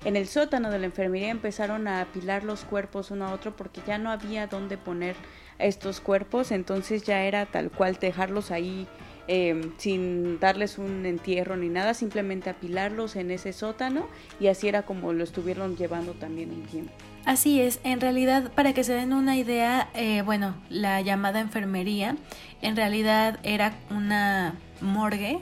en 0.05 0.17
el 0.17 0.27
sótano 0.27 0.71
de 0.71 0.79
la 0.79 0.87
enfermería 0.87 1.31
empezaron 1.31 1.89
a 1.89 2.01
apilar 2.03 2.45
los 2.45 2.65
cuerpos 2.65 3.11
uno 3.11 3.27
a 3.27 3.33
otro 3.33 3.57
porque 3.57 3.81
ya 3.87 3.99
no 3.99 4.11
había 4.11 4.47
dónde 4.47 4.79
poner 4.79 5.17
estos 5.59 6.01
cuerpos, 6.01 6.53
entonces 6.53 7.03
ya 7.03 7.23
era 7.23 7.47
tal 7.47 7.71
cual 7.71 7.97
dejarlos 8.01 8.51
ahí 8.51 8.87
eh, 9.31 9.61
sin 9.77 10.41
darles 10.41 10.79
un 10.79 11.05
entierro 11.05 11.57
ni 11.57 11.69
nada, 11.69 11.93
simplemente 11.95 12.49
apilarlos 12.49 13.17
en 13.17 13.31
ese 13.31 13.53
sótano 13.53 14.09
y 14.41 14.47
así 14.47 14.69
era 14.69 14.83
como 14.83 15.13
lo 15.13 15.23
estuvieron 15.23 15.77
llevando 15.77 16.13
también 16.13 16.51
un 16.51 16.63
tiempo. 16.63 16.93
Así 17.27 17.61
es, 17.61 17.81
en 17.85 18.01
realidad 18.01 18.51
para 18.55 18.73
que 18.73 18.85
se 18.85 18.95
den 18.95 19.13
una 19.13 19.37
idea, 19.37 19.91
eh, 19.93 20.23
bueno, 20.23 20.55
la 20.71 21.03
llamada 21.03 21.41
enfermería 21.41 22.17
en 22.63 22.75
realidad 22.75 23.39
era 23.43 23.75
una 23.91 24.55
morgue 24.81 25.41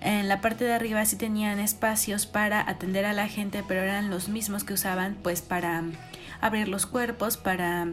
en 0.00 0.28
la 0.28 0.40
parte 0.40 0.64
de 0.64 0.72
arriba 0.72 1.04
sí 1.04 1.16
tenían 1.16 1.58
espacios 1.58 2.26
para 2.26 2.68
atender 2.68 3.04
a 3.04 3.12
la 3.12 3.28
gente, 3.28 3.64
pero 3.66 3.82
eran 3.82 4.10
los 4.10 4.28
mismos 4.28 4.64
que 4.64 4.74
usaban 4.74 5.16
pues 5.22 5.42
para 5.42 5.82
abrir 6.40 6.68
los 6.68 6.86
cuerpos, 6.86 7.36
para 7.36 7.88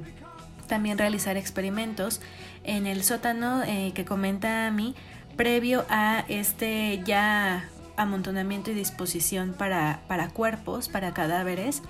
también 0.68 0.98
realizar 0.98 1.38
experimentos. 1.38 2.22
En 2.64 2.88
el 2.88 3.04
sótano 3.04 3.64
eh, 3.64 3.92
que 3.94 4.06
comenta 4.06 4.68
a 4.68 4.72
mí, 4.72 4.96
previo 5.36 5.86
a 5.90 6.26
este 6.28 7.02
ya 7.06 7.70
amontonamiento 7.96 8.72
y 8.72 8.74
disposición 8.74 9.54
para, 9.54 10.02
para 10.08 10.30
cuerpos, 10.30 10.90
para 10.90 11.14
cadáveres, 11.14 11.82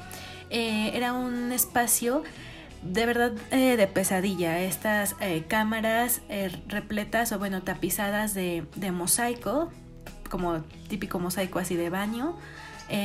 eh, 0.50 0.92
era 0.94 1.14
un 1.14 1.52
espacio 1.52 2.24
de 2.82 3.06
verdad 3.06 3.32
eh, 3.52 3.78
de 3.78 3.88
pesadilla. 3.88 4.60
Estas 4.60 5.16
cámaras 5.48 6.22
repletas 6.68 7.32
o 7.32 7.40
bueno, 7.40 7.62
tapizadas 7.62 8.34
de, 8.34 8.66
mosaico, 8.92 9.72
como 10.34 10.62
típico 10.88 11.20
mosaico 11.20 11.60
así 11.60 11.76
de 11.76 11.92
baño, 11.92 12.36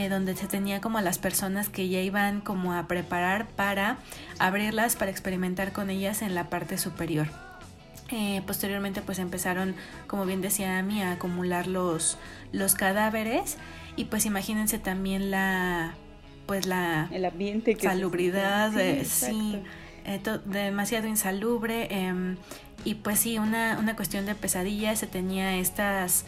donde 0.09 0.35
se 0.35 0.47
tenía 0.47 0.81
como 0.81 0.97
a 0.97 1.03
las 1.03 1.19
personas 1.19 1.69
que 1.69 1.91
ya 1.91 2.01
iban 2.01 2.41
como 2.41 2.73
a 2.73 2.89
preparar 2.89 3.47
para 3.49 3.99
abrirlas, 4.39 4.97
para 4.97 5.11
experimentar 5.11 5.73
con 5.73 5.91
ellas 5.91 6.23
en 6.23 6.35
la 6.35 6.49
parte 6.49 6.79
superior. 6.79 7.29
posteriormente 8.47 9.03
pues 9.03 9.19
empezaron, 9.19 9.75
como 10.07 10.25
bien 10.25 10.41
decía 10.41 10.79
Ami, 10.79 11.03
a 11.03 11.13
acumular 11.13 11.67
los, 11.67 12.17
los 12.53 12.75
cadáveres. 12.75 13.59
Y 13.97 14.07
pues 14.07 14.25
imagínense 14.25 14.79
también 14.79 15.31
la 15.31 15.95
pues 16.47 16.65
la 16.65 17.09
el 17.13 17.27
ambiente 17.27 17.75
que 17.75 17.87
salubridad 17.87 18.73
sí, 19.05 19.63
eh, 20.07 20.21
demasiado 20.47 21.07
insalubre 21.07 21.89
em, 21.91 22.37
y 22.85 22.95
pues 22.95 23.21
sí 23.21 23.39
una, 23.39 23.77
una 23.79 23.95
cuestión 23.95 24.25
de 24.25 24.35
pesadilla 24.35 24.97
se 24.97 25.07
tenía 25.07 25.57
estas 25.59 26.25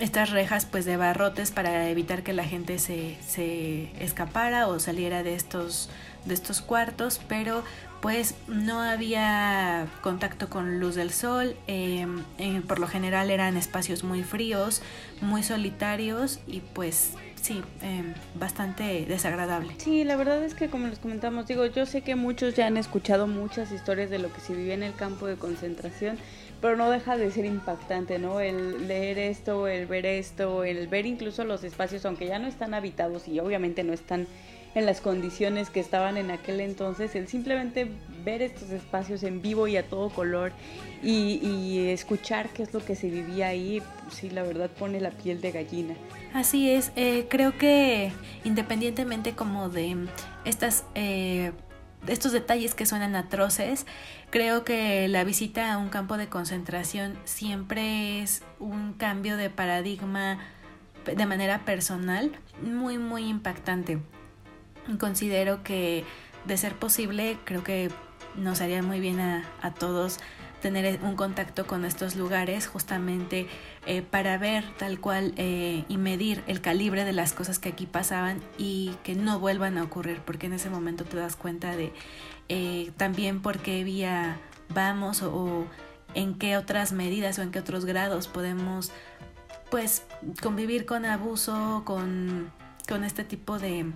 estas 0.00 0.30
rejas 0.30 0.66
pues 0.66 0.84
de 0.84 0.96
barrotes 0.96 1.50
para 1.50 1.88
evitar 1.88 2.22
que 2.22 2.32
la 2.32 2.44
gente 2.44 2.78
se, 2.78 3.16
se 3.26 3.90
escapara 4.02 4.66
o 4.66 4.80
saliera 4.80 5.22
de 5.22 5.34
estos 5.34 5.88
de 6.24 6.34
estos 6.34 6.60
cuartos 6.60 7.20
pero 7.28 7.62
pues 8.02 8.34
no 8.46 8.82
había 8.82 9.86
contacto 10.02 10.50
con 10.50 10.80
luz 10.80 10.94
del 10.94 11.10
sol 11.10 11.54
em, 11.66 12.22
por 12.66 12.78
lo 12.78 12.86
general 12.86 13.30
eran 13.30 13.56
espacios 13.56 14.04
muy 14.04 14.22
fríos 14.22 14.82
muy 15.22 15.42
solitarios 15.42 16.40
y 16.46 16.60
pues 16.60 17.12
sí, 17.40 17.62
em, 17.82 18.14
bastante 18.34 19.06
desagradable. 19.06 19.74
Sí, 19.78 20.04
la 20.04 20.16
verdad 20.16 20.42
es 20.44 20.54
que 20.54 20.68
como 20.68 20.86
les 20.88 20.98
comentamos, 20.98 21.46
digo, 21.46 21.66
yo 21.66 21.86
sé 21.86 22.02
que 22.02 22.14
muchos 22.14 22.54
ya 22.54 22.66
han 22.66 22.76
escuchado 22.76 23.26
muchas 23.26 23.72
historias 23.72 24.10
de 24.10 24.18
lo 24.18 24.32
que 24.32 24.40
se 24.40 24.54
vivía 24.54 24.74
en 24.74 24.82
el 24.82 24.94
campo 24.94 25.26
de 25.26 25.36
concentración, 25.36 26.18
pero 26.60 26.76
no 26.76 26.90
deja 26.90 27.16
de 27.16 27.30
ser 27.30 27.44
impactante, 27.44 28.18
¿no? 28.18 28.40
El 28.40 28.88
leer 28.88 29.18
esto, 29.18 29.66
el 29.66 29.86
ver 29.86 30.06
esto, 30.06 30.64
el 30.64 30.88
ver 30.88 31.06
incluso 31.06 31.44
los 31.44 31.64
espacios, 31.64 32.04
aunque 32.04 32.26
ya 32.26 32.38
no 32.38 32.48
están 32.48 32.74
habitados 32.74 33.28
y 33.28 33.40
obviamente 33.40 33.82
no 33.84 33.92
están 33.92 34.26
en 34.74 34.86
las 34.86 35.00
condiciones 35.00 35.70
que 35.70 35.80
estaban 35.80 36.16
en 36.16 36.30
aquel 36.30 36.60
entonces, 36.60 37.14
el 37.16 37.26
simplemente 37.26 37.90
ver 38.24 38.42
estos 38.42 38.70
espacios 38.70 39.22
en 39.22 39.42
vivo 39.42 39.66
y 39.66 39.76
a 39.76 39.82
todo 39.82 40.10
color 40.10 40.52
y, 41.02 41.88
escuchar 41.88 42.50
qué 42.50 42.62
es 42.62 42.72
lo 42.72 42.84
que 42.84 42.94
se 42.94 43.08
vivía 43.08 43.48
ahí, 43.48 43.82
sí, 44.10 44.30
la 44.30 44.42
verdad 44.42 44.70
pone 44.70 45.00
la 45.00 45.10
piel 45.10 45.40
de 45.40 45.50
gallina. 45.50 45.94
Así 46.34 46.70
es, 46.70 46.92
eh, 46.94 47.26
creo 47.28 47.56
que 47.58 48.12
independientemente 48.44 49.32
como 49.32 49.68
de 49.68 49.96
estas... 50.44 50.84
Eh, 50.94 51.52
estos 52.06 52.32
detalles 52.32 52.74
que 52.74 52.86
suenan 52.86 53.14
atroces, 53.14 53.86
creo 54.30 54.64
que 54.64 55.08
la 55.08 55.24
visita 55.24 55.72
a 55.72 55.78
un 55.78 55.88
campo 55.88 56.16
de 56.16 56.28
concentración 56.28 57.18
siempre 57.24 58.22
es 58.22 58.42
un 58.58 58.92
cambio 58.92 59.36
de 59.36 59.50
paradigma 59.50 60.38
de 61.04 61.26
manera 61.26 61.64
personal 61.64 62.32
muy 62.62 62.98
muy 62.98 63.26
impactante. 63.26 63.98
Considero 64.98 65.62
que 65.62 66.04
de 66.44 66.56
ser 66.56 66.74
posible, 66.74 67.38
creo 67.44 67.62
que 67.62 67.90
nos 68.36 68.60
haría 68.60 68.82
muy 68.82 69.00
bien 69.00 69.20
a, 69.20 69.44
todos 69.78 70.18
tener 70.62 71.00
un 71.02 71.16
contacto 71.16 71.66
con 71.66 71.84
estos 71.86 72.16
lugares 72.16 72.66
justamente 72.66 73.48
eh, 73.86 74.02
para 74.02 74.36
ver 74.36 74.64
tal 74.76 75.00
cual 75.00 75.32
eh, 75.36 75.84
y 75.88 75.96
medir 75.96 76.44
el 76.46 76.60
calibre 76.60 77.04
de 77.04 77.14
las 77.14 77.32
cosas 77.32 77.58
que 77.58 77.70
aquí 77.70 77.86
pasaban 77.86 78.40
y 78.58 78.94
que 79.02 79.14
no 79.14 79.38
vuelvan 79.40 79.78
a 79.78 79.82
ocurrir 79.82 80.20
porque 80.20 80.46
en 80.46 80.52
ese 80.52 80.68
momento 80.68 81.04
te 81.04 81.16
das 81.16 81.34
cuenta 81.34 81.76
de 81.76 81.94
eh, 82.52 82.90
también 82.96 83.42
por 83.42 83.58
qué 83.58 83.84
vía 83.84 84.36
vamos 84.74 85.22
o, 85.22 85.66
en 86.14 86.34
qué 86.34 86.56
otras 86.56 86.90
medidas 86.90 87.38
o 87.38 87.42
en 87.42 87.52
qué 87.52 87.60
otros 87.60 87.84
grados 87.84 88.26
podemos 88.26 88.90
pues 89.70 90.02
convivir 90.42 90.84
con 90.84 91.04
abuso 91.04 91.82
con, 91.84 92.50
con 92.88 93.04
este 93.04 93.22
tipo 93.22 93.60
de, 93.60 93.86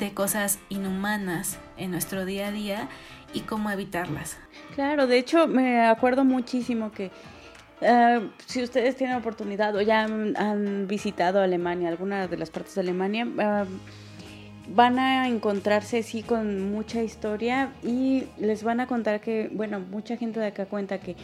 de 0.00 0.14
cosas 0.14 0.58
inhumanas 0.68 1.58
en 1.76 1.92
nuestro 1.92 2.24
día 2.24 2.48
a 2.48 2.50
día 2.50 2.88
y 3.32 3.42
cómo 3.42 3.70
evitarlas. 3.70 4.36
Claro, 4.74 5.06
de 5.06 5.18
hecho 5.18 5.46
me 5.46 5.86
acuerdo 5.86 6.24
muchísimo 6.24 6.90
que 6.90 7.12
eh, 7.82 8.30
si 8.46 8.64
ustedes 8.64 8.96
tienen 8.96 9.14
oportunidad 9.14 9.76
o 9.76 9.80
ya 9.80 10.02
han, 10.02 10.88
visitado 10.88 11.40
Alemania, 11.40 11.88
alguna 11.88 12.26
de 12.26 12.36
las 12.36 12.50
partes 12.50 12.74
de 12.74 12.80
Alemania, 12.80 13.28
eh, 13.38 13.64
van 14.68 14.98
a 14.98 15.28
encontrarse 15.28 16.02
sí 16.02 16.22
con 16.22 16.70
mucha 16.70 17.02
historia 17.02 17.72
y 17.82 18.24
les 18.38 18.64
van 18.64 18.80
a 18.80 18.86
contar 18.86 19.20
que, 19.20 19.48
bueno, 19.52 19.80
mucha 19.80 20.16
gente 20.16 20.40
de 20.40 20.46
acá 20.46 20.66
cuenta 20.66 20.98
que 20.98 21.16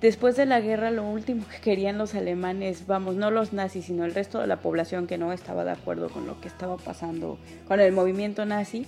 después 0.00 0.36
de 0.36 0.46
la 0.46 0.60
guerra 0.60 0.90
lo 0.90 1.04
último 1.04 1.44
que 1.48 1.60
querían 1.60 1.98
los 1.98 2.14
alemanes, 2.14 2.86
vamos, 2.86 3.16
no 3.16 3.30
los 3.30 3.52
nazis, 3.52 3.86
sino 3.86 4.04
el 4.04 4.14
resto 4.14 4.40
de 4.40 4.46
la 4.46 4.60
población 4.60 5.06
que 5.06 5.18
no 5.18 5.32
estaba 5.32 5.64
de 5.64 5.72
acuerdo 5.72 6.08
con 6.08 6.26
lo 6.26 6.40
que 6.40 6.48
estaba 6.48 6.76
pasando 6.76 7.38
con 7.68 7.80
el 7.80 7.92
movimiento 7.92 8.44
nazi, 8.46 8.86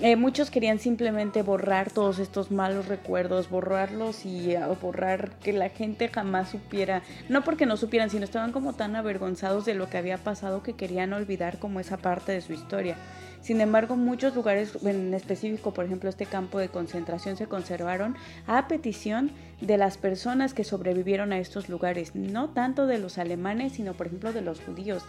eh, 0.00 0.14
muchos 0.14 0.50
querían 0.50 0.78
simplemente 0.78 1.42
borrar 1.42 1.90
todos 1.90 2.20
estos 2.20 2.52
malos 2.52 2.86
recuerdos, 2.86 3.50
borrarlos 3.50 4.24
y 4.24 4.54
uh, 4.56 4.76
borrar 4.80 5.32
que 5.42 5.52
la 5.52 5.70
gente 5.70 6.08
jamás 6.08 6.50
supiera, 6.50 7.02
no 7.28 7.42
porque 7.42 7.66
no 7.66 7.76
supieran, 7.76 8.08
sino 8.08 8.24
estaban 8.24 8.52
como 8.52 8.74
tan 8.74 8.94
avergonzados 8.94 9.64
de 9.64 9.74
lo 9.74 9.90
que 9.90 9.98
había 9.98 10.18
pasado 10.18 10.62
que 10.62 10.74
querían 10.74 11.12
olvidar 11.12 11.58
como 11.58 11.80
esa 11.80 11.96
parte 11.96 12.30
de 12.30 12.40
su 12.40 12.52
historia. 12.52 12.96
Sin 13.40 13.60
embargo, 13.60 13.96
muchos 13.96 14.34
lugares 14.34 14.78
en 14.84 15.14
específico, 15.14 15.72
por 15.72 15.84
ejemplo, 15.84 16.10
este 16.10 16.26
campo 16.26 16.58
de 16.58 16.68
concentración 16.68 17.36
se 17.36 17.46
conservaron 17.46 18.16
a 18.46 18.68
petición 18.68 19.32
de 19.60 19.78
las 19.78 19.98
personas 19.98 20.54
que 20.54 20.64
sobrevivieron 20.64 21.32
a 21.32 21.38
estos 21.38 21.68
lugares, 21.68 22.14
no 22.14 22.50
tanto 22.50 22.86
de 22.86 22.98
los 22.98 23.18
alemanes, 23.18 23.72
sino 23.72 23.94
por 23.94 24.06
ejemplo 24.06 24.32
de 24.32 24.42
los 24.42 24.60
judíos. 24.60 25.02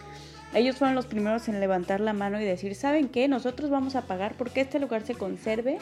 Ellos 0.52 0.76
fueron 0.76 0.96
los 0.96 1.06
primeros 1.06 1.48
en 1.48 1.60
levantar 1.60 2.00
la 2.00 2.12
mano 2.12 2.40
y 2.40 2.44
decir, 2.44 2.74
¿saben 2.74 3.08
qué? 3.08 3.28
Nosotros 3.28 3.70
vamos 3.70 3.94
a 3.94 4.02
pagar 4.02 4.34
porque 4.36 4.60
este 4.60 4.80
lugar 4.80 5.02
se 5.02 5.14
conserve 5.14 5.78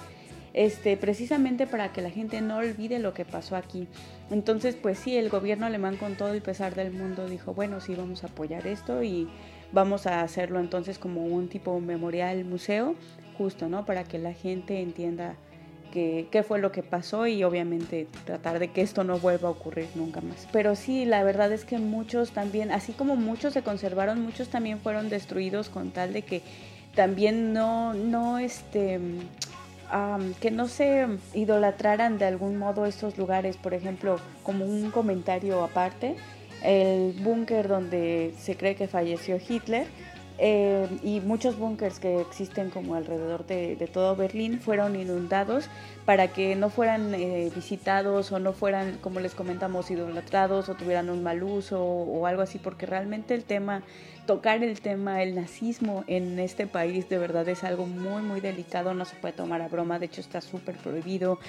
este, 0.52 0.96
precisamente 0.96 1.66
para 1.66 1.92
que 1.92 2.02
la 2.02 2.10
gente 2.10 2.40
no 2.40 2.56
olvide 2.58 2.98
lo 2.98 3.14
que 3.14 3.24
pasó 3.24 3.56
aquí. 3.56 3.86
Entonces, 4.30 4.74
pues 4.74 4.98
sí, 4.98 5.16
el 5.16 5.30
gobierno 5.30 5.66
alemán 5.66 5.96
con 5.96 6.16
todo 6.16 6.34
y 6.34 6.40
pesar 6.40 6.74
del 6.74 6.92
mundo 6.92 7.28
dijo, 7.28 7.54
bueno, 7.54 7.80
sí, 7.80 7.94
vamos 7.94 8.24
a 8.24 8.26
apoyar 8.26 8.66
esto 8.66 9.02
y 9.02 9.28
vamos 9.72 10.06
a 10.06 10.20
hacerlo 10.20 10.60
entonces 10.60 10.98
como 10.98 11.24
un 11.24 11.48
tipo 11.48 11.78
memorial 11.80 12.44
museo, 12.44 12.94
justo, 13.36 13.68
¿no? 13.68 13.86
Para 13.86 14.04
que 14.04 14.18
la 14.18 14.32
gente 14.32 14.80
entienda 14.80 15.36
qué, 15.92 16.26
qué 16.30 16.42
fue 16.42 16.58
lo 16.58 16.72
que 16.72 16.82
pasó 16.82 17.26
y 17.26 17.44
obviamente 17.44 18.06
tratar 18.24 18.58
de 18.58 18.68
que 18.68 18.80
esto 18.80 19.04
no 19.04 19.18
vuelva 19.18 19.48
a 19.48 19.52
ocurrir 19.52 19.88
nunca 19.94 20.20
más. 20.20 20.46
Pero 20.52 20.76
sí, 20.76 21.04
la 21.04 21.22
verdad 21.24 21.52
es 21.52 21.64
que 21.64 21.78
muchos 21.78 22.30
también, 22.30 22.70
así 22.70 22.92
como 22.92 23.16
muchos 23.16 23.52
se 23.54 23.62
conservaron, 23.62 24.20
muchos 24.20 24.48
también 24.48 24.80
fueron 24.80 25.08
destruidos 25.08 25.68
con 25.68 25.90
tal 25.90 26.12
de 26.12 26.22
que 26.22 26.42
también 26.94 27.52
no, 27.52 27.94
no, 27.94 28.38
este, 28.38 28.98
que 30.40 30.50
no 30.50 30.68
se 30.68 31.06
idolatraran 31.34 32.18
de 32.18 32.26
algún 32.26 32.58
modo 32.58 32.86
estos 32.86 33.16
lugares, 33.16 33.56
por 33.56 33.74
ejemplo, 33.74 34.18
como 34.42 34.64
un 34.64 34.90
comentario 34.90 35.62
aparte, 35.62 36.16
el 36.62 37.12
búnker 37.22 37.68
donde 37.68 38.34
se 38.38 38.56
cree 38.56 38.74
que 38.74 38.88
falleció 38.88 39.38
Hitler 39.46 39.86
eh, 40.40 40.86
y 41.02 41.20
muchos 41.20 41.58
búnkers 41.58 41.98
que 41.98 42.20
existen 42.20 42.70
como 42.70 42.94
alrededor 42.94 43.44
de, 43.44 43.76
todo 43.92 44.14
Berlín 44.14 44.60
fueron 44.60 44.94
inundados 44.94 45.68
para 46.04 46.28
que 46.28 46.54
no 46.54 46.70
fueran 46.70 47.12
eh, 47.12 47.50
visitados 47.52 48.30
o 48.30 48.38
no 48.38 48.52
fueran, 48.52 48.98
como 49.00 49.18
les 49.18 49.34
comentamos, 49.34 49.90
idolatrados 49.90 50.68
o 50.68 50.74
tuvieran 50.74 51.10
un 51.10 51.24
mal 51.24 51.42
uso 51.42 51.82
o, 51.82 52.24
algo 52.26 52.42
así, 52.42 52.58
porque 52.58 52.86
realmente 52.86 53.34
el 53.34 53.42
tema, 53.42 53.82
tocar 54.26 54.62
el 54.62 54.80
tema, 54.80 55.24
el 55.24 55.34
nazismo 55.34 56.04
en 56.06 56.38
este 56.38 56.68
país 56.68 57.08
de 57.08 57.18
verdad 57.18 57.48
es 57.48 57.64
algo 57.64 57.86
muy, 57.86 58.22
muy 58.22 58.40
delicado, 58.40 58.94
no 58.94 59.04
se 59.04 59.16
puede 59.16 59.34
tomar 59.34 59.60
a 59.60 59.66
broma, 59.66 59.98
de 59.98 60.06
hecho 60.06 60.20
está 60.20 60.40
súper 60.40 60.76
prohibido 60.76 61.40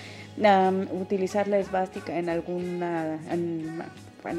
utilizar 0.99 1.47
la 1.47 1.59
esvástica 1.59 2.17
en 2.17 2.29
alguna 2.29 3.19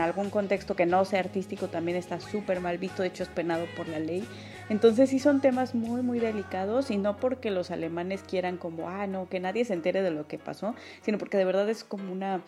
algún 0.00 0.30
contexto 0.30 0.76
que 0.76 0.86
no 0.86 1.04
sea 1.04 1.20
artístico 1.20 1.68
también 1.68 1.96
está 1.96 2.20
súper 2.20 2.60
mal 2.60 2.78
visto, 2.78 3.02
de 3.02 3.08
hecho 3.08 3.22
es 3.22 3.28
penado 3.28 3.66
por 3.76 3.88
la 3.88 3.98
ley. 3.98 4.26
Entonces 4.68 5.10
sí 5.10 5.18
son 5.18 5.40
temas 5.40 5.74
muy 5.74 6.02
muy 6.02 6.18
delicados 6.18 6.90
y 6.90 6.98
no 6.98 7.16
porque 7.16 7.50
los 7.50 7.70
alemanes 7.70 8.22
quieran 8.22 8.56
como, 8.56 8.88
ah, 8.88 9.06
no, 9.06 9.28
que 9.28 9.40
nadie 9.40 9.64
se 9.64 9.74
entere 9.74 10.02
de 10.02 10.10
lo 10.10 10.26
que 10.26 10.38
pasó, 10.38 10.74
sino 11.02 11.18
porque 11.18 11.38
de 11.38 11.44
verdad 11.44 11.68
es 11.68 11.84
como 11.84 12.12
una 12.12 12.40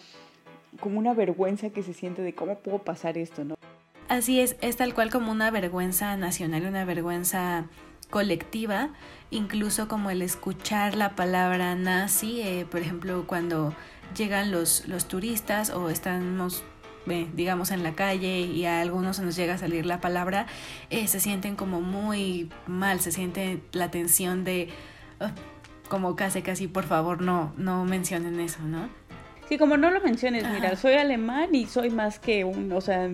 como 0.80 0.98
una 0.98 1.14
vergüenza 1.14 1.70
que 1.70 1.82
se 1.82 1.92
siente 1.92 2.22
de 2.22 2.34
cómo 2.34 2.58
puedo 2.58 2.78
pasar 2.78 3.18
esto, 3.18 3.44
¿no? 3.44 3.56
Así 4.08 4.40
es, 4.40 4.56
es 4.60 4.76
tal 4.76 4.94
cual 4.94 5.10
como 5.10 5.32
una 5.32 5.50
vergüenza 5.50 6.16
nacional, 6.16 6.66
una 6.66 6.84
vergüenza 6.84 7.66
colectiva, 8.10 8.90
incluso 9.30 9.88
como 9.88 10.10
el 10.10 10.22
escuchar 10.22 10.96
la 10.96 11.16
palabra 11.16 11.74
nazi, 11.74 12.42
eh, 12.42 12.66
por 12.70 12.80
ejemplo, 12.80 13.24
cuando 13.26 13.74
llegan 14.14 14.50
los, 14.50 14.86
los 14.86 15.06
turistas 15.06 15.70
o 15.70 15.88
estamos 15.88 16.62
digamos, 17.06 17.70
en 17.70 17.82
la 17.82 17.94
calle 17.94 18.40
y 18.40 18.64
a 18.64 18.80
algunos 18.80 19.16
se 19.16 19.24
nos 19.24 19.36
llega 19.36 19.54
a 19.54 19.58
salir 19.58 19.86
la 19.86 20.00
palabra, 20.00 20.46
eh, 20.90 21.06
se 21.08 21.20
sienten 21.20 21.56
como 21.56 21.80
muy 21.80 22.50
mal, 22.66 23.00
se 23.00 23.12
siente 23.12 23.60
la 23.72 23.90
tensión 23.90 24.44
de... 24.44 24.68
Oh, 25.20 25.28
como 25.88 26.16
casi 26.16 26.40
casi 26.40 26.68
por 26.68 26.84
favor 26.84 27.20
no, 27.20 27.52
no 27.58 27.84
mencionen 27.84 28.40
eso, 28.40 28.62
¿no? 28.62 28.88
Sí, 29.46 29.58
como 29.58 29.76
no 29.76 29.90
lo 29.90 30.00
menciones, 30.00 30.48
mira, 30.48 30.74
soy 30.76 30.94
alemán 30.94 31.54
y 31.54 31.66
soy 31.66 31.90
más 31.90 32.18
que 32.18 32.44
un, 32.44 32.72
o 32.72 32.80
sea, 32.80 33.10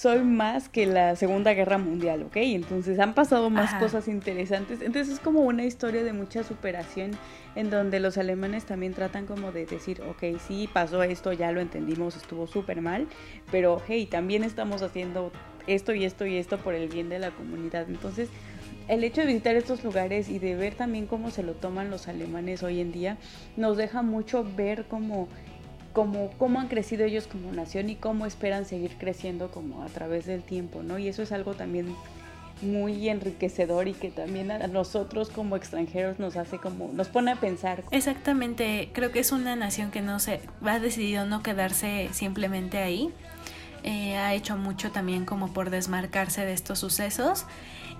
soy 0.00 0.20
más 0.20 0.70
que 0.70 0.86
la 0.86 1.14
Segunda 1.14 1.52
Guerra 1.52 1.76
Mundial, 1.76 2.22
¿ok? 2.22 2.36
Entonces 2.36 2.98
han 2.98 3.12
pasado 3.12 3.50
más 3.50 3.74
cosas 3.74 4.08
interesantes. 4.08 4.80
Entonces 4.80 5.12
es 5.12 5.20
como 5.20 5.40
una 5.40 5.64
historia 5.64 6.02
de 6.02 6.14
mucha 6.14 6.42
superación 6.42 7.10
en 7.54 7.68
donde 7.68 8.00
los 8.00 8.16
alemanes 8.16 8.64
también 8.64 8.94
tratan 8.94 9.26
como 9.26 9.52
de 9.52 9.66
decir, 9.66 10.00
ok, 10.00 10.40
sí, 10.40 10.70
pasó 10.72 11.02
esto, 11.02 11.34
ya 11.34 11.52
lo 11.52 11.60
entendimos, 11.60 12.16
estuvo 12.16 12.46
súper 12.46 12.80
mal, 12.80 13.08
pero 13.50 13.82
hey, 13.86 14.06
también 14.10 14.42
estamos 14.42 14.80
haciendo 14.80 15.32
esto 15.66 15.92
y 15.92 16.06
esto 16.06 16.24
y 16.24 16.38
esto 16.38 16.56
por 16.56 16.72
el 16.74 16.88
bien 16.88 17.10
de 17.10 17.18
la 17.18 17.30
comunidad. 17.32 17.84
Entonces 17.86 18.30
el 18.88 19.04
hecho 19.04 19.20
de 19.20 19.26
visitar 19.26 19.54
estos 19.54 19.84
lugares 19.84 20.30
y 20.30 20.38
de 20.38 20.56
ver 20.56 20.76
también 20.76 21.06
cómo 21.06 21.30
se 21.30 21.42
lo 21.42 21.52
toman 21.52 21.90
los 21.90 22.08
alemanes 22.08 22.62
hoy 22.62 22.80
en 22.80 22.90
día 22.90 23.18
nos 23.56 23.76
deja 23.76 24.00
mucho 24.02 24.44
ver 24.56 24.86
cómo 24.88 25.28
como 25.92 26.30
cómo 26.38 26.60
han 26.60 26.68
crecido 26.68 27.04
ellos 27.04 27.26
como 27.26 27.52
nación 27.52 27.90
y 27.90 27.96
cómo 27.96 28.26
esperan 28.26 28.64
seguir 28.64 28.96
creciendo 28.98 29.50
como 29.50 29.82
a 29.82 29.86
través 29.86 30.26
del 30.26 30.42
tiempo, 30.42 30.82
¿no? 30.82 30.98
Y 30.98 31.08
eso 31.08 31.22
es 31.22 31.32
algo 31.32 31.54
también 31.54 31.94
muy 32.62 33.08
enriquecedor 33.08 33.88
y 33.88 33.94
que 33.94 34.10
también 34.10 34.50
a 34.50 34.66
nosotros 34.66 35.30
como 35.30 35.56
extranjeros 35.56 36.18
nos 36.18 36.36
hace 36.36 36.58
como 36.58 36.90
nos 36.92 37.08
pone 37.08 37.32
a 37.32 37.36
pensar. 37.36 37.84
Exactamente, 37.90 38.90
creo 38.92 39.10
que 39.12 39.20
es 39.20 39.32
una 39.32 39.56
nación 39.56 39.90
que 39.90 40.02
no 40.02 40.20
se 40.20 40.40
ha 40.64 40.78
decidido 40.78 41.24
no 41.26 41.42
quedarse 41.42 42.08
simplemente 42.12 42.78
ahí. 42.78 43.10
Eh, 43.82 44.16
ha 44.16 44.34
hecho 44.34 44.56
mucho 44.58 44.90
también 44.90 45.24
como 45.24 45.54
por 45.54 45.70
desmarcarse 45.70 46.44
de 46.44 46.52
estos 46.52 46.78
sucesos 46.78 47.46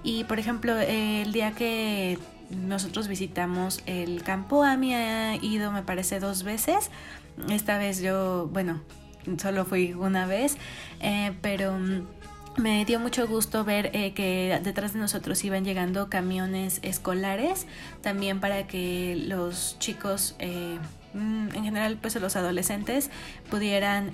y 0.03 0.25
por 0.25 0.39
ejemplo 0.39 0.79
el 0.79 1.33
día 1.33 1.53
que 1.53 2.19
nosotros 2.51 3.09
visitamos 3.09 3.83
el 3.87 4.23
campo 4.23 4.63
AMI 4.63 4.95
ha 4.95 5.37
ido 5.37 5.73
me 5.73 5.83
parece 5.83 6.21
dos 6.21 6.43
veces 6.43 6.91
esta 7.49 7.79
vez 7.79 8.01
yo, 8.01 8.49
bueno, 8.53 8.81
solo 9.39 9.65
fui 9.65 9.93
una 9.93 10.27
vez, 10.27 10.57
eh, 11.01 11.33
pero 11.41 11.73
mm, 11.79 12.07
me 12.61 12.85
dio 12.85 12.99
mucho 12.99 13.27
gusto 13.27 13.65
ver 13.65 13.91
eh, 13.95 14.13
que 14.13 14.59
detrás 14.63 14.93
de 14.93 14.99
nosotros 14.99 15.43
iban 15.45 15.65
llegando 15.65 16.09
camiones 16.09 16.81
escolares, 16.83 17.67
también 18.03 18.41
para 18.41 18.67
que 18.67 19.23
los 19.27 19.77
chicos, 19.79 20.35
eh, 20.39 20.79
mm, 21.15 21.49
en 21.55 21.65
general 21.65 21.99
pues 22.01 22.15
los 22.17 22.37
adolescentes, 22.37 23.11
pudieran 23.51 24.13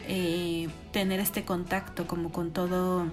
tener 0.93 1.21
este 1.21 1.45
contacto 1.45 2.07
como 2.07 2.31
con 2.31 2.53
todo, 2.53 3.07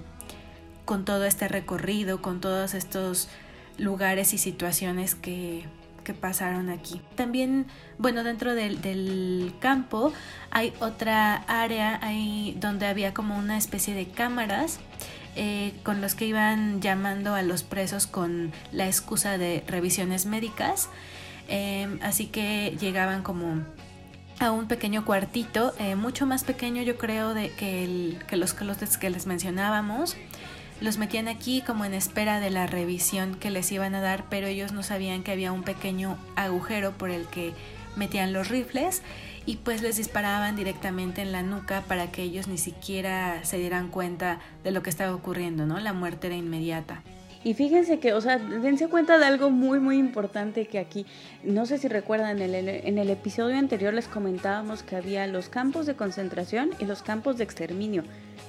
con 0.86 1.06
todo 1.06 1.26
este 1.26 1.48
recorrido, 1.48 2.22
con 2.22 2.42
todos 2.42 2.74
estos 2.74 3.30
lugares 3.78 4.34
y 4.34 4.38
situaciones 4.38 5.16
que 5.16 5.66
que 6.04 6.14
pasaron 6.14 6.70
aquí. 6.70 7.02
También, 7.16 7.68
bueno, 7.98 8.24
dentro 8.24 8.56
del, 8.56 9.54
campo 9.60 10.14
hay 10.52 10.74
otra 10.80 11.36
área 11.48 12.00
ahí 12.02 12.58
donde 12.60 12.88
había 12.88 13.14
como 13.14 13.38
una 13.38 13.58
especie 13.58 13.94
de 13.94 14.08
cámaras 14.08 14.80
eh, 15.36 15.74
con 15.84 16.02
los 16.02 16.16
que 16.16 16.26
iban 16.26 16.82
llamando 16.82 17.34
a 17.34 17.42
los 17.42 17.64
presos 17.64 18.08
con 18.08 18.52
la 18.72 18.88
excusa 18.88 19.38
de 19.38 19.64
revisiones 19.68 20.26
médicas. 20.26 20.90
Em, 21.48 22.00
así 22.02 22.28
que 22.28 22.76
llegaban 22.80 23.24
como 23.24 23.64
a 24.40 24.52
un 24.52 24.68
pequeño 24.68 25.06
cuartito, 25.06 25.74
eh, 25.80 25.96
mucho 25.96 26.26
más 26.26 26.44
pequeño 26.44 26.82
yo 26.84 26.98
creo 26.98 27.34
de 27.34 27.52
que, 27.52 27.84
el, 27.84 28.20
que 28.28 28.38
los 28.38 28.54
closets 28.54 28.98
que 28.98 29.10
les 29.10 29.26
mencionábamos. 29.26 30.16
Los 30.82 30.98
metían 30.98 31.28
aquí 31.28 31.62
como 31.62 31.86
en 31.86 31.94
espera 31.94 32.40
de 32.40 32.50
la 32.50 32.68
revisión 32.68 33.36
que 33.36 33.52
les 33.52 33.72
iban 33.72 33.96
a 33.96 34.02
dar, 34.02 34.26
pero 34.30 34.48
ellos 34.48 34.74
no 34.74 34.84
sabían 34.84 35.24
que 35.24 35.32
había 35.32 35.52
un 35.52 35.64
pequeño 35.64 36.18
agujero 36.36 36.92
por 36.92 37.10
el 37.10 37.26
que 37.28 37.54
metían 37.96 38.34
los 38.34 38.50
rifles 38.50 39.02
y 39.46 39.58
pues 39.58 39.82
les 39.82 39.98
disparaban 39.98 40.56
directamente 40.56 41.22
en 41.22 41.32
la 41.32 41.44
nuca 41.44 41.82
para 41.88 42.12
que 42.12 42.24
ellos 42.24 42.48
ni 42.48 42.58
siquiera 42.58 43.44
se 43.44 43.58
dieran 43.58 43.90
cuenta 43.90 44.40
de 44.64 44.72
lo 44.72 44.84
que 44.84 44.90
estaba 44.90 45.14
ocurriendo, 45.14 45.66
¿no? 45.66 45.80
La 45.80 45.94
muerte 45.94 46.28
era 46.28 46.36
inmediata. 46.36 47.02
Y 47.44 47.54
fíjense 47.56 48.00
que, 48.00 48.14
o 48.14 48.22
sea, 48.22 48.38
dense 48.38 48.88
cuenta 48.88 49.18
de 49.18 49.26
algo 49.26 49.50
muy, 49.50 49.80
muy 49.80 49.98
importante 49.98 50.66
que 50.66 50.80
aquí, 50.80 51.06
no 51.44 51.66
sé 51.66 51.78
si 51.78 51.90
recuerdan, 51.90 52.42
en 52.42 52.56
el, 52.56 52.70
en 52.70 52.98
el 52.98 53.10
episodio 53.10 53.58
anterior 53.58 53.94
les 53.94 54.08
comentábamos 54.08 54.82
que 54.82 54.96
había 54.96 55.28
los 55.28 55.50
campos 55.50 55.86
de 55.86 55.96
concentración 55.96 56.72
y 56.80 56.86
los 56.86 57.04
campos 57.04 57.38
de 57.38 57.44
exterminio. 57.44 58.04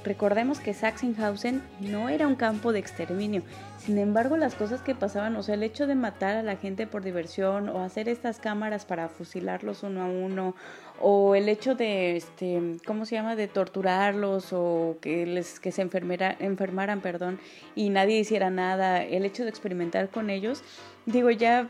Recordemos 0.04 0.60
que 0.60 0.74
Sachsenhausen 0.74 1.62
no 1.80 2.08
era 2.08 2.28
un 2.28 2.36
campo 2.36 2.72
de 2.72 2.78
exterminio. 2.78 3.42
Sin 3.84 3.98
embargo, 3.98 4.38
las 4.38 4.54
cosas 4.54 4.80
que 4.80 4.94
pasaban, 4.94 5.36
o 5.36 5.42
sea, 5.42 5.56
el 5.56 5.62
hecho 5.62 5.86
de 5.86 5.94
matar 5.94 6.38
a 6.38 6.42
la 6.42 6.56
gente 6.56 6.86
por 6.86 7.02
diversión 7.02 7.68
o 7.68 7.84
hacer 7.84 8.08
estas 8.08 8.38
cámaras 8.38 8.86
para 8.86 9.10
fusilarlos 9.10 9.82
uno 9.82 10.02
a 10.02 10.06
uno 10.06 10.54
o 11.02 11.34
el 11.34 11.50
hecho 11.50 11.74
de 11.74 12.16
este, 12.16 12.78
¿cómo 12.86 13.04
se 13.04 13.16
llama? 13.16 13.36
de 13.36 13.46
torturarlos 13.46 14.54
o 14.54 14.96
que 15.02 15.26
les 15.26 15.60
que 15.60 15.70
se 15.70 15.82
enfermera, 15.82 16.34
enfermaran, 16.38 17.02
perdón, 17.02 17.38
y 17.74 17.90
nadie 17.90 18.18
hiciera 18.18 18.48
nada, 18.48 19.02
el 19.02 19.26
hecho 19.26 19.42
de 19.42 19.50
experimentar 19.50 20.08
con 20.08 20.30
ellos, 20.30 20.62
digo, 21.04 21.30
ya 21.30 21.68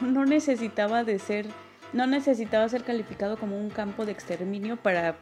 no 0.00 0.24
necesitaba 0.24 1.04
de 1.04 1.20
ser 1.20 1.46
no 1.92 2.08
necesitaba 2.08 2.68
ser 2.68 2.82
calificado 2.82 3.36
como 3.36 3.56
un 3.56 3.70
campo 3.70 4.04
de 4.04 4.10
exterminio 4.10 4.76
para 4.76 5.14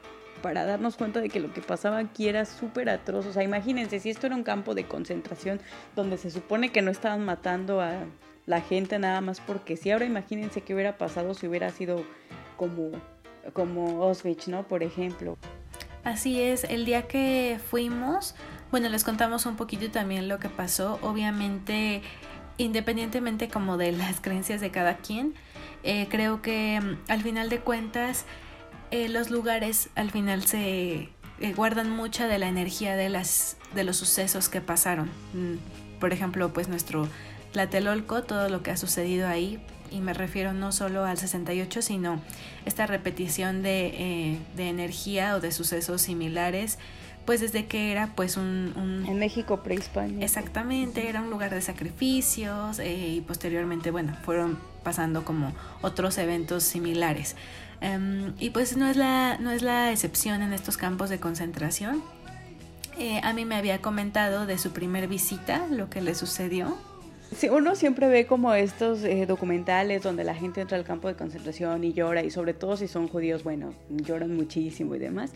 para 0.45 0.67
darnos 0.67 0.97
cuenta 0.97 1.23
de 1.23 1.31
que 1.31 1.41
lo 1.41 1.55
que 1.55 1.63
pasaba 1.63 1.97
aquí 1.97 2.29
era 2.29 2.45
súper 2.45 2.91
atroz. 2.91 3.25
O 3.25 3.33
sea, 3.33 3.43
imagínense, 3.43 3.99
si 3.99 4.11
esto 4.11 4.27
era 4.27 4.37
un 4.37 4.43
campo 4.43 4.75
de 4.75 4.85
concentración 4.85 5.59
donde 5.97 6.19
se 6.19 6.31
supone 6.31 6.71
que 6.71 6.83
no 6.83 6.91
estaban 6.91 7.25
matando 7.25 7.81
a 7.81 8.01
la 8.45 8.61
gente 8.61 8.99
nada 8.99 9.23
más 9.23 9.41
porque 9.41 9.79
sí, 9.79 9.91
ahora 9.91 10.05
imagínense 10.05 10.61
qué 10.61 10.75
hubiera 10.75 10.99
pasado 10.99 11.33
si 11.33 11.49
hubiera 11.49 11.71
sido 11.71 12.05
como, 12.59 12.91
como 13.55 14.03
Auschwitz, 14.03 14.49
¿no? 14.49 14.69
Por 14.69 14.83
ejemplo. 14.83 15.39
Así 16.05 16.43
es, 16.43 16.65
el 16.65 16.85
día 16.85 17.09
que 17.09 17.59
fuimos, 17.71 18.35
bueno, 18.71 18.91
les 18.91 19.03
contamos 19.03 19.47
un 19.47 19.57
poquito 19.57 19.91
también 19.91 20.29
lo 20.29 20.41
que 20.41 20.51
pasó. 20.51 20.99
Obviamente, 21.01 22.03
independientemente 22.59 23.49
como 23.49 23.79
de 23.79 23.93
las 23.93 24.21
creencias 24.21 24.61
de 24.61 24.71
cada 24.71 24.99
quien, 24.99 25.33
eh, 25.85 26.07
creo 26.11 26.43
que 26.43 26.83
mm, 26.83 27.11
al 27.11 27.23
final 27.23 27.49
de 27.49 27.61
cuentas 27.61 28.27
eh, 28.95 29.09
los 29.09 29.29
lugares 29.29 29.89
al 29.97 30.13
final 30.13 30.45
se 30.47 31.09
eh, 31.41 31.53
guardan 31.57 31.91
mucha 31.91 32.29
de 32.29 32.39
la 32.39 32.47
energía 32.47 32.95
de, 32.95 33.09
las, 33.09 33.57
de 33.75 33.83
los 33.83 33.97
sucesos 33.97 34.49
que 34.49 34.61
pasaron. 34.61 35.11
Mm, 35.33 35.99
por 35.99 36.13
ejemplo, 36.13 36.53
pues 36.53 36.69
nuestro 36.69 37.09
Tlatelolco, 37.53 38.23
todo 38.23 38.49
lo 38.49 38.63
que 38.63 38.71
ha 38.71 38.77
sucedido 38.77 39.27
ahí, 39.27 39.61
y 39.91 40.01
me 40.01 40.15
refiero 40.15 40.53
no 40.53 40.71
solo 40.71 41.05
al 41.05 41.19
68, 41.19 41.83
sino 41.83 42.21
esta 42.67 42.87
repetición 42.87 43.65
de, 43.65 43.87
eh, 43.87 44.39
de 44.55 44.69
energía 44.69 45.35
o 45.35 45.41
de 45.41 45.51
sucesos 45.51 46.01
similares 46.03 46.79
pues 47.25 47.41
desde 47.41 47.67
que 47.67 47.93
era 47.93 48.13
pues 48.15 48.37
un... 48.37 49.05
en 49.09 49.19
México 49.19 49.63
prehispánico. 49.63 50.23
Exactamente, 50.23 51.09
era 51.09 51.21
un 51.21 51.31
lugar 51.31 51.51
de 51.55 51.61
sacrificios 51.61 52.81
y 52.81 53.23
posteriormente, 53.27 53.91
bueno, 53.91 54.17
fueron 54.25 54.59
pasando 54.83 55.25
como 55.25 55.53
otros 55.83 56.19
eventos 56.19 56.63
similares. 56.63 57.37
Em, 57.81 58.33
y 58.39 58.51
pues 58.51 58.77
no 58.77 58.89
es, 58.89 58.97
la, 58.97 59.39
no 59.39 59.51
es 59.51 59.63
la 59.63 59.91
excepción 59.91 60.43
en 60.43 60.53
estos 60.53 60.77
campos 60.77 61.11
de 61.11 61.19
concentración. 61.19 62.03
Eh, 62.99 63.21
a 63.23 63.33
mí 63.33 63.45
me 63.45 63.57
había 63.57 63.81
comentado 63.81 64.47
de 64.47 64.57
su 64.59 64.71
primer 64.71 65.09
visita, 65.09 65.67
lo 65.69 65.91
que 65.91 66.01
le 66.01 66.15
sucedió. 66.15 66.77
Sí, 67.37 67.49
uno 67.49 67.75
siempre 67.75 68.07
ve 68.07 68.27
como 68.27 68.55
estos 68.55 69.03
eh, 69.03 69.27
documentales 69.27 70.03
donde 70.03 70.23
la 70.23 70.35
gente 70.35 70.61
entra 70.61 70.79
al 70.79 70.85
campo 70.85 71.09
de 71.09 71.15
concentración 71.15 71.83
y 71.83 71.93
llora, 71.93 72.23
y 72.23 72.31
sobre 72.31 72.55
todo 72.55 72.77
si 72.77 72.87
son 72.87 73.09
judíos, 73.09 73.43
bueno, 73.43 73.75
lloran 73.91 74.37
muchísimo 74.37 74.95
y 74.95 75.01
demás. 75.01 75.33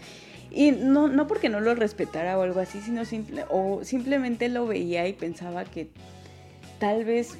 Y 0.50 0.72
no, 0.72 1.08
no 1.08 1.26
porque 1.26 1.48
no 1.48 1.60
lo 1.60 1.74
respetara 1.74 2.38
o 2.38 2.42
algo 2.42 2.60
así, 2.60 2.80
sino 2.80 3.02
o 3.50 3.84
simplemente 3.84 4.48
lo 4.48 4.66
veía 4.66 5.06
y 5.06 5.12
pensaba 5.12 5.64
que 5.64 5.90
tal 6.78 7.04
vez, 7.04 7.36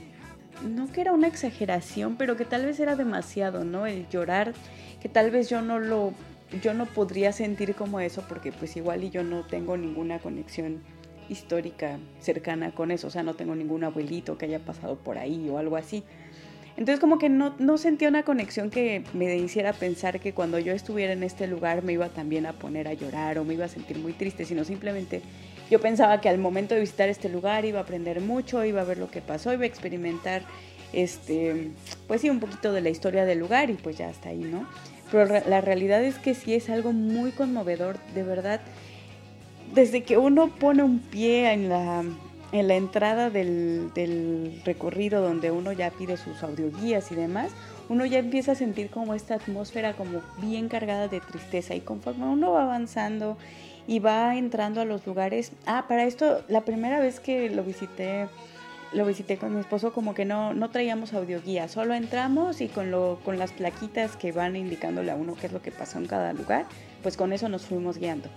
no 0.63 0.91
que 0.93 1.01
era 1.01 1.13
una 1.13 1.27
exageración, 1.27 2.17
pero 2.17 2.37
que 2.37 2.45
tal 2.45 2.67
vez 2.67 2.79
era 2.81 2.97
demasiado, 2.97 3.65
¿no? 3.65 3.87
El 3.87 4.09
llorar 4.09 4.53
que 5.01 5.09
tal 5.09 5.31
vez 5.31 5.49
yo 5.49 5.63
no 5.63 5.79
lo, 5.79 6.13
yo 6.63 6.75
no 6.75 6.87
podría 6.87 7.33
sentir 7.33 7.75
como 7.75 8.01
eso 8.01 8.25
porque 8.29 8.53
pues 8.53 8.77
igual 8.77 9.05
y 9.05 9.11
yo 9.11 9.23
no 9.23 9.45
tengo 9.47 9.77
ninguna 9.77 10.19
conexión 10.19 10.83
histórica 11.29 11.99
cercana 12.21 12.73
con 12.73 12.91
eso, 12.91 13.07
o 13.09 13.11
sea, 13.11 13.23
no 13.23 13.35
tengo 13.35 13.55
ningún 13.55 13.85
abuelito 13.85 14.39
que 14.39 14.47
haya 14.47 14.61
pasado 14.61 14.97
por 14.97 15.19
ahí 15.19 15.49
o 15.51 15.59
algo 15.59 15.77
así. 15.77 16.05
Entonces 16.79 17.01
como 17.01 17.19
que 17.19 17.29
no, 17.29 17.57
no 17.59 17.77
sentía 17.77 18.09
una 18.09 18.23
conexión 18.23 18.71
que 18.71 19.03
me 19.13 19.37
hiciera 19.37 19.73
pensar 19.73 20.21
que 20.21 20.33
cuando 20.33 20.61
yo 20.61 20.73
estuviera 20.73 21.13
en 21.13 21.25
este 21.25 21.49
lugar 21.49 21.83
me 21.83 21.95
iba 21.95 22.09
también 22.09 22.47
a 22.47 22.53
poner 22.53 22.87
a 22.87 22.93
llorar 22.95 23.37
o 23.39 23.45
me 23.45 23.55
iba 23.55 23.65
a 23.65 23.69
sentir 23.69 23.99
muy 23.99 24.13
triste, 24.13 24.45
sino 24.45 24.63
simplemente 24.63 25.21
yo 25.73 25.81
pensaba 25.81 26.21
que 26.21 26.29
al 26.29 26.39
momento 26.39 26.77
de 26.77 26.83
visitar 26.83 27.09
este 27.09 27.29
lugar 27.29 27.65
iba 27.65 27.81
a 27.81 27.83
aprender 27.83 28.21
mucho, 28.21 28.65
iba 28.65 28.81
a 28.81 28.85
ver 28.85 28.99
lo 28.99 29.11
que 29.11 29.21
pasó, 29.21 29.53
iba 29.53 29.65
a 29.65 29.67
experimentar 29.67 30.43
este, 30.93 31.73
pues 32.07 32.21
sí, 32.21 32.31
un 32.31 32.39
poquito 32.39 32.73
de 32.73 32.81
la 32.81 32.91
historia 32.91 33.25
del 33.25 33.41
lugar 33.41 33.71
y 33.71 33.75
pues 33.75 33.99
ya 33.99 34.09
está 34.09 34.29
ahí, 34.29 34.39
¿no? 34.39 34.65
Pero 35.11 35.27
la 35.49 35.61
realidad 35.61 36.05
es 36.05 36.15
que 36.19 36.35
sí 36.35 36.55
es 36.55 36.71
algo 36.71 36.93
muy 36.93 37.33
conmovedor, 37.33 37.99
de 38.15 38.23
verdad. 38.23 38.61
Desde 39.75 40.05
que 40.05 40.17
uno 40.17 40.47
pone 40.47 40.85
un 40.85 41.01
pie 41.01 41.53
en 41.53 41.69
la, 41.69 42.05
en 42.53 42.69
la 42.69 42.75
entrada 42.77 43.31
del, 43.31 44.63
recorrido 44.65 45.21
donde 45.21 45.51
uno 45.51 45.73
ya 45.73 45.91
pide 45.91 46.17
sus 46.17 46.43
audioguías 46.43 47.13
y 47.13 47.15
demás, 47.15 47.51
uno 47.89 48.07
ya 48.07 48.19
empieza 48.19 48.53
a 48.53 48.55
sentir 48.55 48.91
como 48.91 49.15
esta 49.15 49.35
atmósfera 49.35 49.95
como 49.95 50.23
bien 50.39 50.69
cargada 50.69 51.09
de 51.09 51.21
tristeza 51.21 51.75
y 51.75 51.81
conforme 51.81 52.27
uno 52.27 52.53
va 52.53 52.65
avanzando 52.65 53.37
y 53.87 54.01
va 54.01 54.37
entrando 54.37 54.81
a 54.81 54.85
los 54.85 55.07
lugares, 55.07 55.53
ah, 55.67 55.87
para 55.89 56.05
esto 56.05 56.43
la 56.49 56.63
primera 56.63 57.01
vez 57.01 57.21
que 57.21 57.49
lo 57.51 57.63
visité 57.63 58.29
lo 58.93 59.05
visité 59.05 59.37
con 59.37 59.55
mi 59.55 59.61
esposo 59.61 59.93
como 59.93 60.15
que 60.15 60.25
no, 60.25 60.55
no 60.55 60.71
traíamos 60.71 61.13
audioguía, 61.13 61.69
solo 61.69 61.95
entramos 61.95 62.61
y 62.61 62.69
con, 62.69 62.91
lo, 62.91 63.19
con 63.25 63.39
las 63.39 63.53
plaquitas 63.53 64.17
que 64.17 64.33
van 64.33 64.57
indicándole 64.57 65.11
a 65.11 65.15
uno 65.15 65.35
qué 65.35 65.49
es 65.49 65.53
lo 65.53 65.61
que 65.61 65.71
pasa 65.71 65.99
en 65.99 66.07
cada 66.07 66.33
lugar, 66.33 66.65
pues 67.03 67.17
con 67.17 67.33
eso 67.33 67.49
nos 67.49 67.67
fuimos 67.67 67.99
guiando. 67.99 68.31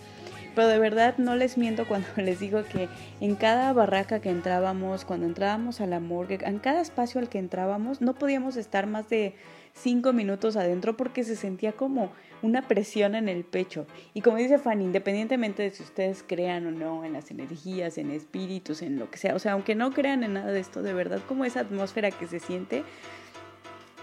Pero 0.55 0.67
de 0.67 0.79
verdad 0.79 1.17
no 1.17 1.35
les 1.35 1.57
miento 1.57 1.87
cuando 1.87 2.07
les 2.17 2.39
digo 2.39 2.63
que 2.63 2.89
en 3.19 3.35
cada 3.35 3.71
barraca 3.73 4.19
que 4.19 4.29
entrábamos, 4.29 5.05
cuando 5.05 5.25
entrábamos 5.25 5.81
a 5.81 5.87
la 5.87 5.99
morgue, 5.99 6.39
en 6.43 6.59
cada 6.59 6.81
espacio 6.81 7.21
al 7.21 7.29
que 7.29 7.39
entrábamos, 7.39 8.01
no 8.01 8.13
podíamos 8.13 8.57
estar 8.57 8.87
más 8.87 9.09
de 9.09 9.35
cinco 9.73 10.11
minutos 10.13 10.57
adentro 10.57 10.97
porque 10.97 11.23
se 11.23 11.35
sentía 11.35 11.71
como 11.71 12.11
una 12.41 12.67
presión 12.67 13.15
en 13.15 13.29
el 13.29 13.43
pecho. 13.43 13.85
Y 14.13 14.21
como 14.21 14.37
dice 14.37 14.57
Fanny, 14.57 14.85
independientemente 14.85 15.63
de 15.63 15.71
si 15.71 15.83
ustedes 15.83 16.23
crean 16.27 16.65
o 16.67 16.71
no 16.71 17.05
en 17.05 17.13
las 17.13 17.31
energías, 17.31 17.97
en 17.97 18.11
espíritus, 18.11 18.81
en 18.81 18.99
lo 18.99 19.09
que 19.09 19.17
sea, 19.17 19.35
o 19.35 19.39
sea, 19.39 19.53
aunque 19.53 19.75
no 19.75 19.91
crean 19.91 20.23
en 20.23 20.33
nada 20.33 20.51
de 20.51 20.59
esto, 20.59 20.81
de 20.81 20.93
verdad, 20.93 21.21
como 21.27 21.45
esa 21.45 21.61
atmósfera 21.61 22.11
que 22.11 22.27
se 22.27 22.39
siente, 22.39 22.83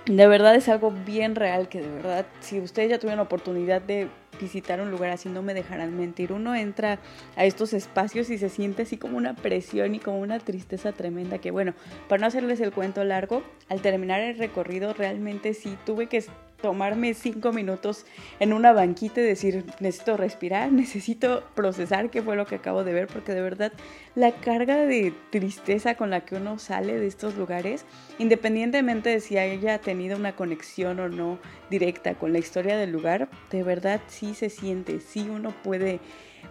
de 0.06 0.26
verdad 0.26 0.54
es 0.54 0.68
algo 0.68 0.90
bien 0.90 1.34
real 1.34 1.68
que 1.68 1.80
de 1.80 1.88
verdad, 1.88 2.26
si 2.40 2.60
ustedes 2.60 2.90
ya 2.90 2.98
tuvieron 2.98 3.20
oportunidad 3.20 3.82
de 3.82 4.08
visitar 4.38 4.80
un 4.80 4.90
lugar 4.90 5.10
así, 5.10 5.28
no 5.28 5.42
me 5.42 5.54
dejarán 5.54 5.96
mentir. 5.96 6.32
Uno 6.32 6.54
entra 6.54 6.98
a 7.36 7.44
estos 7.44 7.72
espacios 7.72 8.30
y 8.30 8.38
se 8.38 8.48
siente 8.48 8.82
así 8.82 8.96
como 8.96 9.16
una 9.16 9.34
presión 9.34 9.94
y 9.94 9.98
como 9.98 10.20
una 10.20 10.38
tristeza 10.38 10.92
tremenda 10.92 11.38
que 11.38 11.50
bueno, 11.50 11.74
para 12.08 12.20
no 12.20 12.26
hacerles 12.26 12.60
el 12.60 12.72
cuento 12.72 13.04
largo, 13.04 13.42
al 13.68 13.80
terminar 13.80 14.20
el 14.20 14.38
recorrido 14.38 14.94
realmente 14.94 15.54
sí 15.54 15.76
tuve 15.84 16.06
que 16.06 16.24
tomarme 16.60 17.14
cinco 17.14 17.52
minutos 17.52 18.04
en 18.40 18.52
una 18.52 18.72
banquita 18.72 19.20
y 19.20 19.24
decir, 19.24 19.64
necesito 19.80 20.16
respirar, 20.16 20.72
necesito 20.72 21.44
procesar 21.54 22.10
qué 22.10 22.22
fue 22.22 22.36
lo 22.36 22.46
que 22.46 22.56
acabo 22.56 22.84
de 22.84 22.92
ver, 22.92 23.06
porque 23.06 23.32
de 23.32 23.40
verdad 23.40 23.72
la 24.14 24.32
carga 24.32 24.84
de 24.84 25.12
tristeza 25.30 25.94
con 25.94 26.10
la 26.10 26.24
que 26.24 26.34
uno 26.34 26.58
sale 26.58 26.98
de 26.98 27.06
estos 27.06 27.36
lugares, 27.36 27.84
independientemente 28.18 29.10
de 29.10 29.20
si 29.20 29.38
haya 29.38 29.78
tenido 29.80 30.16
una 30.16 30.34
conexión 30.34 30.98
o 31.00 31.08
no 31.08 31.38
directa 31.70 32.14
con 32.14 32.32
la 32.32 32.38
historia 32.38 32.76
del 32.76 32.90
lugar, 32.90 33.28
de 33.50 33.62
verdad 33.62 34.00
sí 34.08 34.34
se 34.34 34.50
siente, 34.50 35.00
sí 35.00 35.28
uno 35.30 35.54
puede, 35.62 36.00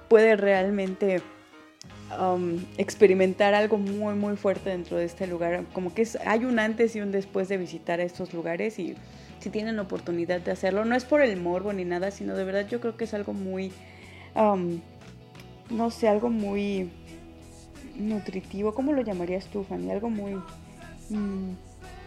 puede 0.07 0.35
realmente... 0.35 1.21
Um, 2.19 2.65
experimentar 2.77 3.53
algo 3.53 3.77
muy 3.77 4.15
muy 4.15 4.37
fuerte 4.37 4.69
dentro 4.69 4.95
de 4.97 5.03
este 5.03 5.27
lugar 5.27 5.65
como 5.73 5.93
que 5.93 6.07
hay 6.25 6.45
un 6.45 6.57
antes 6.57 6.95
y 6.95 7.01
un 7.01 7.11
después 7.11 7.49
de 7.49 7.57
visitar 7.57 7.99
estos 7.99 8.33
lugares 8.33 8.79
y 8.79 8.95
si 9.39 9.49
tienen 9.49 9.79
oportunidad 9.79 10.41
de 10.41 10.51
hacerlo. 10.51 10.85
No 10.85 10.95
es 10.95 11.05
por 11.05 11.21
el 11.21 11.39
morbo 11.39 11.73
ni 11.73 11.85
nada, 11.85 12.11
sino 12.11 12.35
de 12.35 12.43
verdad 12.43 12.67
yo 12.67 12.79
creo 12.79 12.97
que 12.97 13.05
es 13.05 13.13
algo 13.13 13.33
muy, 13.33 13.71
no 15.69 15.91
sé, 15.91 16.07
algo 16.07 16.29
muy 16.29 16.89
nutritivo. 17.97 18.73
¿Cómo 18.73 18.93
lo 18.93 19.01
llamarías 19.01 19.47
tú, 19.47 19.63
Fanny? 19.63 19.91
Algo 19.91 20.09
muy, 20.09 20.35
mm, 21.09 21.53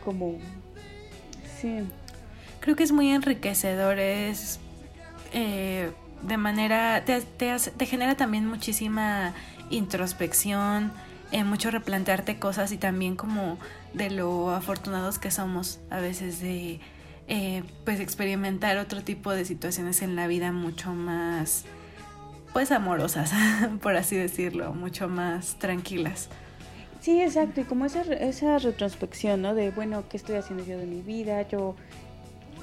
como, 0.05 0.39
sí. 1.61 1.81
Creo 2.61 2.77
que 2.77 2.83
es 2.83 2.93
muy 2.93 3.11
enriquecedor, 3.11 3.99
es 3.99 4.61
eh, 5.33 5.91
de 6.23 6.37
manera, 6.37 7.05
te, 7.05 7.21
te, 7.21 7.87
genera 7.87 8.17
también 8.17 8.47
muchísima 8.47 9.33
introspección, 9.71 10.93
eh, 11.33 11.45
mucho 11.45 11.71
replantearte 11.71 12.39
cosas 12.39 12.73
y 12.73 12.77
también 12.77 13.17
como 13.17 13.59
de 13.95 14.11
lo 14.11 14.51
afortunados 14.51 15.19
que 15.19 15.31
somos 15.31 15.81
a 15.89 16.01
veces 16.01 16.41
de 16.41 16.81
eh, 17.33 17.63
pues 17.85 18.01
experimentar 18.01 18.77
otro 18.79 19.03
tipo 19.03 19.31
de 19.31 19.45
situaciones 19.45 20.03
en 20.03 20.17
la 20.17 20.27
vida 20.27 20.51
mucho 20.51 20.93
más 20.93 21.65
pues 22.53 22.73
amorosas, 22.73 23.33
por 23.83 23.95
así 23.95 24.17
decirlo, 24.17 24.75
mucho 24.75 25.09
más 25.09 25.55
tranquilas. 25.61 26.29
Sí, 27.01 27.23
exacto, 27.23 27.61
y 27.61 27.65
como 27.65 27.87
esa, 27.87 28.03
esa 28.03 28.59
retrospección, 28.59 29.43
¿no? 29.43 29.55
De, 29.55 29.71
bueno, 29.71 30.03
¿qué 30.11 30.17
estoy 30.17 30.35
haciendo 30.35 30.65
yo 30.65 30.77
de 30.77 30.87
mi 30.87 31.03
vida? 31.03 31.47
Yo 31.49 31.77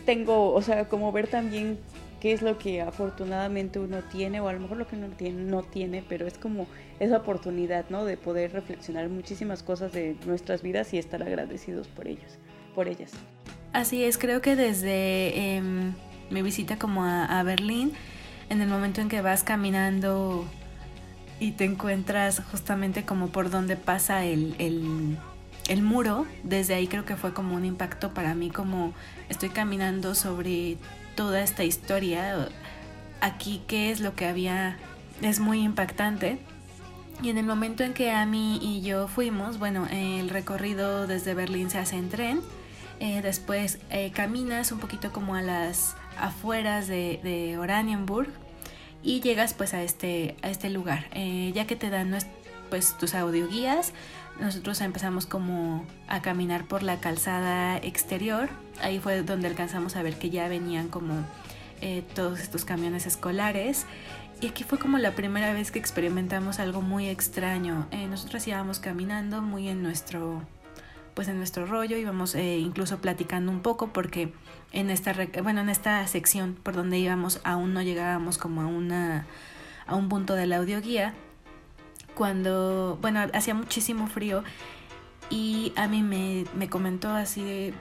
tengo, 0.05 0.53
o 0.53 0.61
sea, 0.61 0.89
como 0.89 1.13
ver 1.13 1.27
también 1.27 1.79
qué 2.19 2.33
es 2.33 2.41
lo 2.41 2.57
que 2.57 2.81
afortunadamente 2.81 3.79
uno 3.79 4.03
tiene, 4.11 4.41
o 4.41 4.49
a 4.49 4.53
lo 4.53 4.59
mejor 4.59 4.75
lo 4.75 4.87
que 4.87 4.97
uno 4.97 5.07
tiene, 5.15 5.43
no 5.43 5.63
tiene, 5.63 6.03
pero 6.09 6.27
es 6.27 6.37
como 6.37 6.67
esa 6.99 7.15
oportunidad, 7.15 7.85
¿no? 7.89 8.03
De 8.03 8.17
poder 8.17 8.51
reflexionar 8.51 9.07
muchísimas 9.07 9.63
cosas 9.63 9.93
de 9.93 10.17
nuestras 10.25 10.61
vidas 10.61 10.93
y 10.93 10.97
estar 10.97 11.23
agradecidos 11.23 11.87
por 11.87 12.09
ellos, 12.09 12.37
por 12.75 12.89
ellas. 12.89 13.13
Así 13.73 14.03
es, 14.03 14.17
creo 14.17 14.41
que 14.41 14.55
desde 14.55 15.55
em, 15.55 15.93
mi 16.29 16.41
visita 16.41 16.77
como 16.77 17.05
a, 17.05 17.43
Berlín, 17.43 17.93
en 18.49 18.61
el 18.61 18.67
momento 18.67 19.01
en 19.01 19.09
que 19.09 19.21
vas 19.21 19.43
caminando 19.43 20.45
y 21.39 21.51
te 21.51 21.65
encuentras 21.65 22.41
justamente 22.51 23.03
como 23.03 23.27
por 23.27 23.49
donde 23.49 23.75
pasa 23.75 24.25
el, 24.25 24.55
el, 24.57 25.81
muro, 25.83 26.25
desde 26.43 26.73
ahí 26.73 26.87
creo 26.87 27.05
que 27.05 27.15
fue 27.15 27.33
como 27.33 27.55
un 27.55 27.65
impacto 27.65 28.13
para 28.13 28.33
mí, 28.33 28.49
como 28.49 28.93
estoy 29.29 29.49
caminando 29.49 30.15
sobre 30.15 30.77
toda 31.15 31.41
esta 31.43 31.63
historia, 31.63 32.49
aquí 33.21 33.61
qué 33.67 33.91
es 33.91 33.99
lo 33.99 34.15
que 34.15 34.25
había, 34.25 34.77
es 35.21 35.39
muy 35.39 35.61
impactante. 35.61 36.39
Y 37.21 37.29
en 37.29 37.37
el 37.37 37.45
momento 37.45 37.83
en 37.83 37.93
que 37.93 38.11
Amy 38.11 38.59
y 38.61 38.81
yo 38.81 39.07
fuimos, 39.07 39.57
bueno, 39.57 39.87
el 39.91 40.29
recorrido 40.29 41.07
desde 41.07 41.33
Berlín 41.33 41.69
se 41.69 41.79
hace 41.79 41.95
en 41.97 42.09
tren 42.09 42.41
eh, 42.99 43.21
después 43.21 43.79
eh, 43.89 44.11
caminas 44.11 44.71
un 44.71 44.79
poquito 44.79 45.11
como 45.11 45.35
a 45.35 45.41
las 45.41 45.95
afueras 46.17 46.87
de, 46.87 47.55
Oranienburg 47.59 48.29
y 49.03 49.21
llegas 49.21 49.53
pues 49.53 49.73
a 49.73 49.83
este, 49.83 50.35
a 50.41 50.49
este 50.49 50.69
lugar. 50.69 51.05
Eh, 51.13 51.51
ya 51.53 51.67
que 51.67 51.75
te 51.75 51.89
dan 51.89 52.17
pues 52.69 52.97
tus 52.97 53.13
audioguías, 53.13 53.93
nosotros 54.39 54.81
empezamos 54.81 55.25
como 55.25 55.85
a 56.07 56.21
caminar 56.21 56.65
por 56.65 56.83
la 56.83 56.99
calzada 56.99 57.77
exterior. 57.77 58.49
Ahí 58.81 58.99
fue 58.99 59.21
donde 59.21 59.47
alcanzamos 59.47 59.95
a 59.95 60.03
ver 60.03 60.17
que 60.17 60.29
ya 60.29 60.47
venían 60.47 60.89
como 60.89 61.25
todos 62.15 62.39
estos 62.39 62.65
camiones 62.65 63.05
escolares. 63.05 63.85
Y 64.41 64.47
aquí 64.47 64.63
fue 64.63 64.79
como 64.79 64.97
la 64.97 65.11
primera 65.11 65.53
vez 65.53 65.71
que 65.71 65.79
experimentamos 65.79 66.59
algo 66.59 66.81
muy 66.81 67.07
extraño. 67.07 67.87
nosotros 68.09 68.47
íbamos 68.47 68.79
caminando 68.79 69.41
muy 69.41 69.69
en 69.69 69.81
nuestro 69.81 70.43
pues 71.17 71.29
en 71.29 71.37
nuestro 71.37 71.65
rollo 71.65 71.97
íbamos 71.97 72.35
eh, 72.35 72.59
incluso 72.59 72.99
platicando 72.99 73.51
un 73.51 73.61
poco 73.61 73.87
porque 73.87 74.31
en 74.71 74.91
esta 74.91 75.15
bueno 75.41 75.61
en 75.61 75.69
esta 75.69 76.05
sección 76.05 76.55
por 76.61 76.75
donde 76.75 76.99
íbamos 76.99 77.41
aún 77.43 77.73
no 77.73 77.81
llegábamos 77.81 78.37
como 78.37 78.61
a 78.61 78.67
una 78.67 79.25
a 79.87 79.95
un 79.95 80.09
punto 80.09 80.35
de 80.35 80.45
la 80.45 80.57
audioguía 80.57 81.15
cuando 82.13 82.99
bueno 83.01 83.25
hacía 83.33 83.55
muchísimo 83.55 84.05
frío 84.05 84.43
y 85.31 85.73
a 85.75 85.87
mí 85.87 86.03
me, 86.03 86.45
me 86.55 86.69
comentó 86.69 87.09
así 87.09 87.43
de 87.43 87.73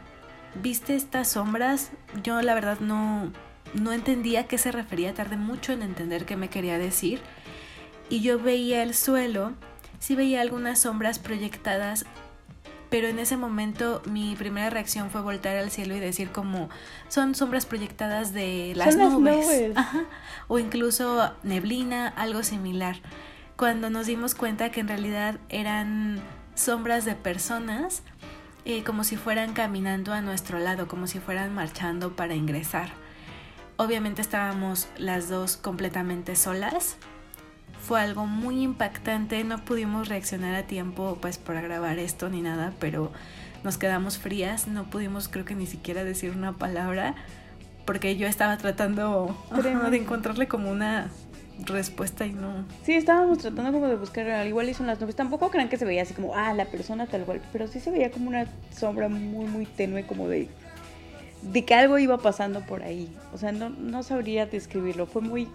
viste 0.63 0.97
estas 0.97 1.29
sombras 1.29 1.91
yo 2.23 2.41
la 2.41 2.55
verdad 2.55 2.81
no 2.81 3.31
no 3.75 3.93
entendía 3.93 4.41
a 4.41 4.45
qué 4.45 4.57
se 4.57 4.73
refería 4.73 5.13
tardé 5.13 5.37
mucho 5.37 5.75
en 5.75 5.83
entender 5.83 6.25
qué 6.25 6.37
me 6.37 6.49
quería 6.49 6.79
decir 6.79 7.21
y 8.09 8.23
yo 8.23 8.39
veía 8.39 8.83
el 8.83 8.95
suelo 8.95 9.53
sí 9.99 10.15
veía 10.15 10.41
algunas 10.41 10.79
sombras 10.79 11.19
proyectadas 11.19 12.07
pero 12.91 13.09
en 13.09 13.19
ese 13.19 13.37
momento 13.37 14.03
mi 14.07 14.37
primera 14.37 14.71
reacción 14.71 15.11
fue 15.11 15.21
voltar 15.21 15.57
al 15.57 15.71
cielo 15.71 15.97
y 15.97 16.01
decir 16.01 16.31
como 16.31 16.69
son 17.09 17.35
sombras 17.35 17.67
proyectadas 17.67 18.33
de 18.33 18.73
las 18.77 18.97
nubes, 18.97 19.73
o 20.49 20.59
incluso 20.59 21.33
neblina, 21.43 22.09
algo 22.09 22.43
similar. 22.43 22.97
Cuando 23.57 23.91
nos 23.91 24.07
dimos 24.07 24.35
cuenta 24.35 24.71
que 24.71 24.81
en 24.81 24.89
realidad 24.89 25.39
eran 25.49 26.21
sombras 26.55 27.05
de 27.05 27.15
personas 27.15 28.03
eh, 28.65 28.83
como 28.83 29.05
si 29.05 29.17
fueran 29.17 29.53
caminando 29.53 30.13
a 30.13 30.21
nuestro 30.21 30.59
lado, 30.59 30.89
como 30.89 31.07
si 31.07 31.21
fueran 31.21 31.55
marchando 31.55 32.17
para 32.17 32.35
ingresar. 32.35 32.91
Obviamente 33.77 34.23
estábamos 34.23 34.89
las 34.97 35.29
dos 35.29 35.57
completamente 35.57 36.35
solas, 36.35 36.97
fue 37.87 38.01
algo 38.01 38.27
muy 38.27 38.63
impactante, 38.63 39.45
no 39.45 39.65
pudimos 39.65 40.09
reaccionar 40.09 40.57
a 40.57 40.65
tiempo 40.65 41.19
pues 41.21 41.39
para 41.39 41.61
grabar 41.61 42.01
esto 42.01 42.29
ni 42.29 42.43
nada, 42.43 42.73
pero 42.81 43.13
nos 43.63 43.79
quedamos 43.79 44.19
frías, 44.19 44.67
no 44.67 44.91
pudimos 44.91 45.29
creo 45.29 45.45
que 45.45 45.55
ni 45.55 45.67
siquiera 45.67 46.03
decir 46.03 46.33
una 46.33 46.53
palabra 46.53 47.15
porque 47.85 48.17
yo 48.17 48.27
estaba 48.27 48.57
tratando 48.57 49.37
de 49.91 49.97
encontrarle 49.97 50.49
como 50.49 50.69
una 50.69 51.09
respuesta 51.65 52.27
y 52.27 52.33
no. 52.33 52.65
Sí, 52.83 52.95
estábamos 52.95 53.39
tratando 53.39 53.71
como 53.71 53.87
de 53.87 53.95
buscar, 53.95 54.29
al 54.29 54.49
igual 54.49 54.69
hizo 54.69 54.85
las 54.85 55.01
nubes. 55.01 55.15
Tampoco 55.15 55.51
crean 55.51 55.69
que 55.69 55.77
se 55.77 55.85
veía 55.85 56.03
así 56.03 56.13
como, 56.13 56.35
ah, 56.35 56.53
la 56.53 56.67
persona 56.67 57.07
tal 57.07 57.23
cual, 57.23 57.41
pero 57.53 57.69
sí 57.69 57.79
se 57.79 57.93
veía 57.93 58.11
como 58.11 58.29
una 58.29 58.47
sombra 58.77 59.09
muy, 59.09 59.47
muy 59.47 59.65
tenue, 59.65 60.05
como 60.05 60.29
de, 60.29 60.49
de 61.43 61.65
que 61.65 61.75
algo 61.75 61.99
iba 61.99 62.19
pasando 62.19 62.61
por 62.63 62.83
ahí. 62.83 63.17
O 63.33 63.39
sea, 63.39 63.53
no, 63.53 63.71
no 63.71 64.03
sabría 64.03 64.47
describirlo. 64.47 65.07
Fue 65.07 65.23
muy, 65.23 65.49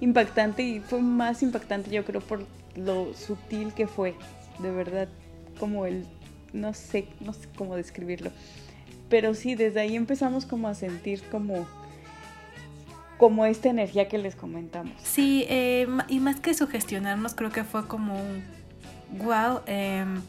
impactante 0.00 0.62
y 0.62 0.80
fue 0.80 1.00
más 1.00 1.42
impactante 1.42 1.90
yo 1.90 2.04
creo 2.04 2.20
por 2.20 2.46
lo 2.76 3.12
sutil 3.14 3.72
que 3.72 3.86
fue, 3.86 4.14
de 4.58 4.70
verdad, 4.70 5.08
como 5.58 5.86
el, 5.86 6.06
no 6.52 6.74
sé, 6.74 7.08
no 7.20 7.32
sé 7.32 7.48
cómo 7.56 7.76
describirlo. 7.76 8.30
pero 9.08 9.34
sí, 9.34 9.54
desde 9.54 9.80
ahí 9.80 9.96
empezamos 9.96 10.46
como 10.46 10.68
a 10.68 10.74
sentir 10.74 11.22
como 11.30 11.66
como 13.18 13.44
esta 13.44 13.68
energía 13.68 14.06
que 14.08 14.16
les 14.16 14.36
comentamos. 14.36 14.94
Sí, 15.02 15.44
eh, 15.48 15.88
y 16.06 16.20
más 16.20 16.38
que 16.38 16.54
sugestionarnos, 16.54 17.34
creo 17.34 17.50
que 17.50 17.64
fue 17.64 17.88
como 17.88 18.14
un 18.14 18.44
wow. 19.18 19.60
Em, 19.66 20.22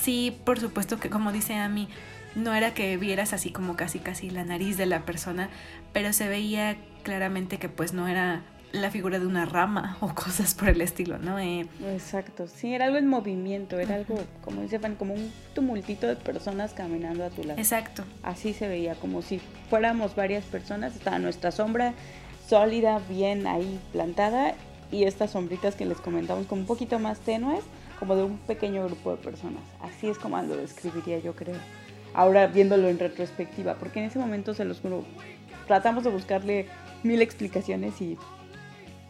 sí, 0.00 0.34
por 0.44 0.58
supuesto 0.58 0.98
que 0.98 1.10
como 1.10 1.30
dice 1.30 1.54
Ami, 1.54 1.88
no 2.34 2.54
era 2.54 2.72
que 2.72 2.96
vieras 2.96 3.32
así 3.34 3.50
como 3.50 3.76
casi 3.76 3.98
casi 3.98 4.30
la 4.30 4.44
nariz 4.44 4.78
de 4.78 4.86
la 4.86 5.04
persona, 5.04 5.50
pero 5.92 6.12
se 6.12 6.28
veía 6.28 6.78
claramente 7.02 7.58
que 7.58 7.68
pues 7.68 7.92
no 7.92 8.08
era 8.08 8.42
la 8.72 8.90
figura 8.90 9.18
de 9.18 9.26
una 9.26 9.46
rama 9.46 9.96
o 10.00 10.14
cosas 10.14 10.54
por 10.54 10.68
el 10.68 10.80
estilo, 10.80 11.18
¿no? 11.18 11.38
Eh, 11.38 11.66
Exacto, 11.86 12.46
sí, 12.46 12.74
era 12.74 12.86
algo 12.86 12.98
en 12.98 13.06
movimiento, 13.06 13.78
era 13.78 13.94
algo, 13.94 14.18
como 14.42 14.62
dice 14.62 14.78
como 14.98 15.14
un 15.14 15.32
tumultito 15.54 16.06
de 16.06 16.16
personas 16.16 16.74
caminando 16.74 17.24
a 17.24 17.30
tu 17.30 17.44
lado. 17.44 17.58
Exacto. 17.58 18.04
Así 18.22 18.52
se 18.52 18.68
veía, 18.68 18.94
como 18.94 19.22
si 19.22 19.40
fuéramos 19.70 20.14
varias 20.14 20.44
personas, 20.44 20.94
estaba 20.96 21.18
nuestra 21.18 21.50
sombra 21.50 21.94
sólida, 22.46 23.00
bien 23.08 23.46
ahí 23.46 23.78
plantada, 23.92 24.54
y 24.90 25.04
estas 25.04 25.32
sombritas 25.32 25.74
que 25.74 25.84
les 25.84 25.98
comentamos 25.98 26.46
como 26.46 26.62
un 26.62 26.66
poquito 26.66 26.98
más 26.98 27.20
tenues, 27.20 27.62
como 27.98 28.16
de 28.16 28.24
un 28.24 28.38
pequeño 28.38 28.84
grupo 28.86 29.10
de 29.10 29.16
personas. 29.18 29.62
Así 29.80 30.08
es 30.08 30.18
como 30.18 30.40
lo 30.40 30.56
describiría 30.56 31.18
yo 31.18 31.34
creo. 31.34 31.56
Ahora 32.14 32.46
viéndolo 32.46 32.88
en 32.88 32.98
retrospectiva, 32.98 33.74
porque 33.74 34.00
en 34.00 34.06
ese 34.06 34.18
momento 34.18 34.54
se 34.54 34.64
los 34.64 34.80
juro, 34.80 35.04
tratamos 35.66 36.04
de 36.04 36.10
buscarle 36.10 36.66
mil 37.02 37.22
explicaciones 37.22 38.00
y 38.00 38.16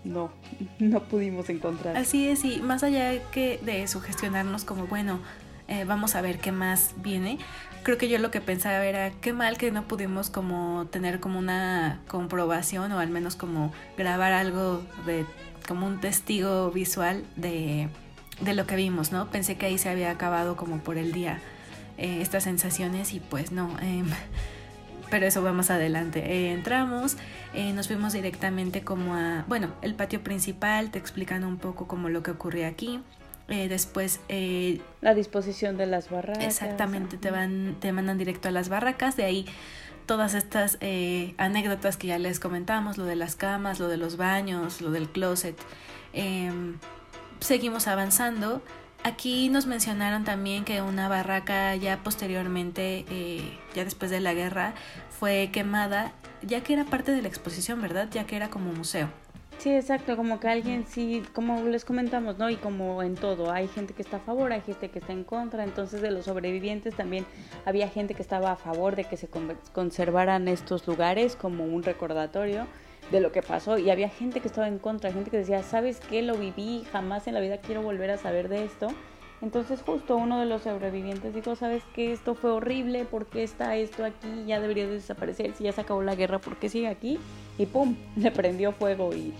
no, 0.04 0.30
no 0.78 1.02
pudimos 1.04 1.48
encontrar. 1.50 1.96
Así 1.96 2.28
es, 2.28 2.44
y 2.44 2.60
más 2.60 2.82
allá 2.82 3.20
que 3.30 3.58
de 3.62 3.86
sugestionarnos 3.88 4.64
como, 4.64 4.86
bueno, 4.86 5.20
eh, 5.68 5.84
vamos 5.84 6.14
a 6.14 6.20
ver 6.20 6.38
qué 6.38 6.52
más 6.52 6.94
viene, 6.96 7.38
creo 7.82 7.98
que 7.98 8.08
yo 8.08 8.18
lo 8.18 8.30
que 8.30 8.40
pensaba 8.40 8.84
era, 8.84 9.10
qué 9.20 9.32
mal 9.32 9.58
que 9.58 9.70
no 9.70 9.86
pudimos 9.86 10.30
como 10.30 10.86
tener 10.90 11.20
como 11.20 11.38
una 11.38 12.00
comprobación 12.08 12.92
o 12.92 12.98
al 12.98 13.10
menos 13.10 13.36
como 13.36 13.72
grabar 13.96 14.32
algo 14.32 14.82
de 15.06 15.26
como 15.66 15.86
un 15.86 16.00
testigo 16.00 16.70
visual 16.70 17.24
de, 17.36 17.88
de 18.40 18.54
lo 18.54 18.66
que 18.66 18.76
vimos, 18.76 19.12
¿no? 19.12 19.30
Pensé 19.30 19.56
que 19.56 19.66
ahí 19.66 19.78
se 19.78 19.90
había 19.90 20.10
acabado 20.10 20.56
como 20.56 20.78
por 20.78 20.96
el 20.96 21.12
día 21.12 21.40
eh, 21.98 22.22
estas 22.22 22.44
sensaciones 22.44 23.12
y 23.12 23.20
pues 23.20 23.52
no. 23.52 23.76
Eh, 23.82 24.04
pero 25.10 25.26
eso 25.26 25.42
va 25.42 25.52
más 25.52 25.70
adelante. 25.70 26.20
Eh, 26.20 26.52
entramos, 26.52 27.16
eh, 27.54 27.72
nos 27.72 27.88
fuimos 27.88 28.12
directamente 28.12 28.82
como 28.82 29.14
a, 29.14 29.44
bueno, 29.48 29.72
el 29.82 29.94
patio 29.94 30.22
principal, 30.22 30.90
te 30.90 30.98
explican 30.98 31.44
un 31.44 31.58
poco 31.58 31.86
como 31.86 32.08
lo 32.08 32.22
que 32.22 32.30
ocurre 32.30 32.66
aquí. 32.66 33.00
Eh, 33.48 33.68
después... 33.68 34.20
la 35.00 35.14
disposición 35.14 35.78
de 35.78 35.86
las 35.86 36.10
barracas. 36.10 36.44
Exactamente, 36.44 37.16
te, 37.16 37.30
van, 37.30 37.76
te 37.80 37.92
mandan 37.92 38.18
directo 38.18 38.48
a 38.48 38.50
las 38.50 38.68
barracas, 38.68 39.16
de 39.16 39.24
ahí 39.24 39.46
todas 40.04 40.34
estas 40.34 40.78
anécdotas 41.38 41.96
que 41.96 42.08
ya 42.08 42.18
les 42.18 42.40
comentamos, 42.40 42.98
lo 42.98 43.04
de 43.04 43.16
las 43.16 43.36
camas, 43.36 43.78
lo 43.78 43.88
de 43.88 43.96
los 43.96 44.16
baños, 44.16 44.80
lo 44.80 44.90
del 44.90 45.08
closet. 45.08 45.56
Em, 46.12 46.78
seguimos 47.40 47.86
avanzando. 47.86 48.62
Aquí 49.04 49.48
nos 49.48 49.66
mencionaron 49.66 50.24
también 50.24 50.64
que 50.64 50.82
una 50.82 51.08
barraca 51.08 51.74
ya 51.76 51.98
posteriormente, 52.02 53.04
eh, 53.10 53.58
ya 53.74 53.84
después 53.84 54.10
de 54.10 54.20
la 54.20 54.34
guerra, 54.34 54.74
fue 55.08 55.50
quemada, 55.52 56.12
ya 56.42 56.62
que 56.62 56.74
era 56.74 56.84
parte 56.84 57.12
de 57.12 57.22
la 57.22 57.28
exposición, 57.28 57.80
¿verdad? 57.80 58.08
Ya 58.10 58.26
que 58.26 58.36
era 58.36 58.50
como 58.50 58.72
museo. 58.72 59.08
Sí, 59.58 59.70
exacto, 59.70 60.16
como 60.16 60.38
que 60.38 60.46
alguien 60.46 60.86
sí, 60.86 61.24
como 61.32 61.62
les 61.62 61.84
comentamos, 61.84 62.38
¿no? 62.38 62.48
Y 62.48 62.56
como 62.56 63.02
en 63.02 63.16
todo, 63.16 63.50
hay 63.50 63.66
gente 63.66 63.92
que 63.92 64.02
está 64.02 64.18
a 64.18 64.20
favor, 64.20 64.52
hay 64.52 64.60
gente 64.60 64.88
que 64.88 65.00
está 65.00 65.12
en 65.12 65.24
contra, 65.24 65.64
entonces 65.64 66.00
de 66.00 66.12
los 66.12 66.26
sobrevivientes 66.26 66.94
también 66.94 67.26
había 67.64 67.88
gente 67.88 68.14
que 68.14 68.22
estaba 68.22 68.52
a 68.52 68.56
favor 68.56 68.94
de 68.94 69.04
que 69.04 69.16
se 69.16 69.28
conservaran 69.72 70.46
estos 70.46 70.86
lugares 70.86 71.34
como 71.34 71.64
un 71.64 71.82
recordatorio 71.82 72.68
de 73.10 73.20
lo 73.20 73.32
que 73.32 73.42
pasó 73.42 73.78
y 73.78 73.90
había 73.90 74.08
gente 74.08 74.40
que 74.40 74.48
estaba 74.48 74.68
en 74.68 74.78
contra, 74.78 75.12
gente 75.12 75.30
que 75.30 75.38
decía, 75.38 75.62
¿sabes 75.62 76.00
qué? 76.00 76.22
Lo 76.22 76.36
viví, 76.36 76.84
jamás 76.92 77.26
en 77.26 77.34
la 77.34 77.40
vida 77.40 77.58
quiero 77.58 77.82
volver 77.82 78.10
a 78.10 78.18
saber 78.18 78.48
de 78.48 78.64
esto. 78.64 78.88
Entonces 79.40 79.82
justo 79.82 80.16
uno 80.16 80.40
de 80.40 80.46
los 80.46 80.62
sobrevivientes 80.62 81.32
dijo, 81.32 81.54
¿sabes 81.54 81.82
qué? 81.94 82.12
Esto 82.12 82.34
fue 82.34 82.50
horrible, 82.50 83.04
¿por 83.04 83.26
qué 83.26 83.44
está 83.44 83.76
esto 83.76 84.04
aquí? 84.04 84.44
Ya 84.46 84.60
debería 84.60 84.88
desaparecer, 84.88 85.54
si 85.54 85.64
ya 85.64 85.72
se 85.72 85.80
acabó 85.80 86.02
la 86.02 86.16
guerra, 86.16 86.40
¿por 86.40 86.56
qué 86.56 86.68
sigue 86.68 86.88
aquí? 86.88 87.18
Y 87.56 87.66
¡pum! 87.66 87.96
Le 88.16 88.30
prendió 88.30 88.72
fuego 88.72 89.14
y 89.14 89.32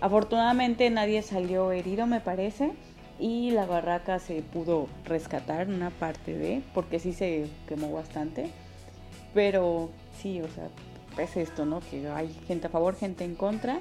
afortunadamente 0.00 0.88
nadie 0.90 1.22
salió 1.22 1.72
herido, 1.72 2.06
me 2.06 2.20
parece. 2.20 2.72
Y 3.18 3.50
la 3.50 3.66
barraca 3.66 4.18
se 4.18 4.40
pudo 4.40 4.88
rescatar 5.04 5.68
una 5.68 5.90
parte 5.90 6.38
de, 6.38 6.62
porque 6.72 6.98
sí 6.98 7.12
se 7.12 7.48
quemó 7.68 7.92
bastante. 7.92 8.50
Pero 9.34 9.90
sí, 10.18 10.40
o 10.40 10.48
sea, 10.48 10.68
es 11.20 11.36
esto, 11.36 11.64
¿no? 11.64 11.80
Que 11.80 12.08
hay 12.08 12.28
gente 12.46 12.66
a 12.66 12.70
favor, 12.70 12.96
gente 12.96 13.24
en 13.24 13.34
contra. 13.34 13.80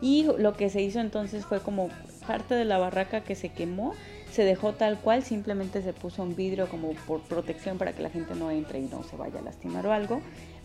Y 0.00 0.24
lo 0.38 0.54
que 0.54 0.68
se 0.70 0.82
hizo 0.82 1.00
entonces 1.00 1.44
fue 1.46 1.60
como 1.60 1.88
parte 2.26 2.54
de 2.54 2.64
la 2.64 2.78
barraca 2.78 3.22
que 3.22 3.34
se 3.34 3.48
quemó, 3.48 3.94
se 4.30 4.44
dejó 4.44 4.72
tal 4.72 4.98
cual, 4.98 5.22
simplemente 5.22 5.82
se 5.82 5.92
puso 5.92 6.22
un 6.22 6.36
vidrio 6.36 6.68
como 6.68 6.90
por 7.06 7.20
protección 7.22 7.78
para 7.78 7.94
que 7.94 8.02
la 8.02 8.10
gente 8.10 8.34
no 8.34 8.50
entre 8.50 8.80
y 8.80 8.88
no 8.88 9.02
se 9.04 9.16
vaya 9.16 9.38
a 9.38 9.42
lastimar 9.42 9.86
o 9.86 9.92
algo, 9.92 10.20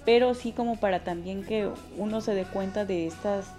pero 0.05 0.33
sí 0.33 0.51
como 0.51 0.77
para 0.79 1.03
también 1.03 1.43
que 1.43 1.69
uno 1.97 2.19
se 2.19 2.33
dé 2.33 2.43
cuenta 2.43 2.83
de 2.83 3.07
estas 3.07 3.53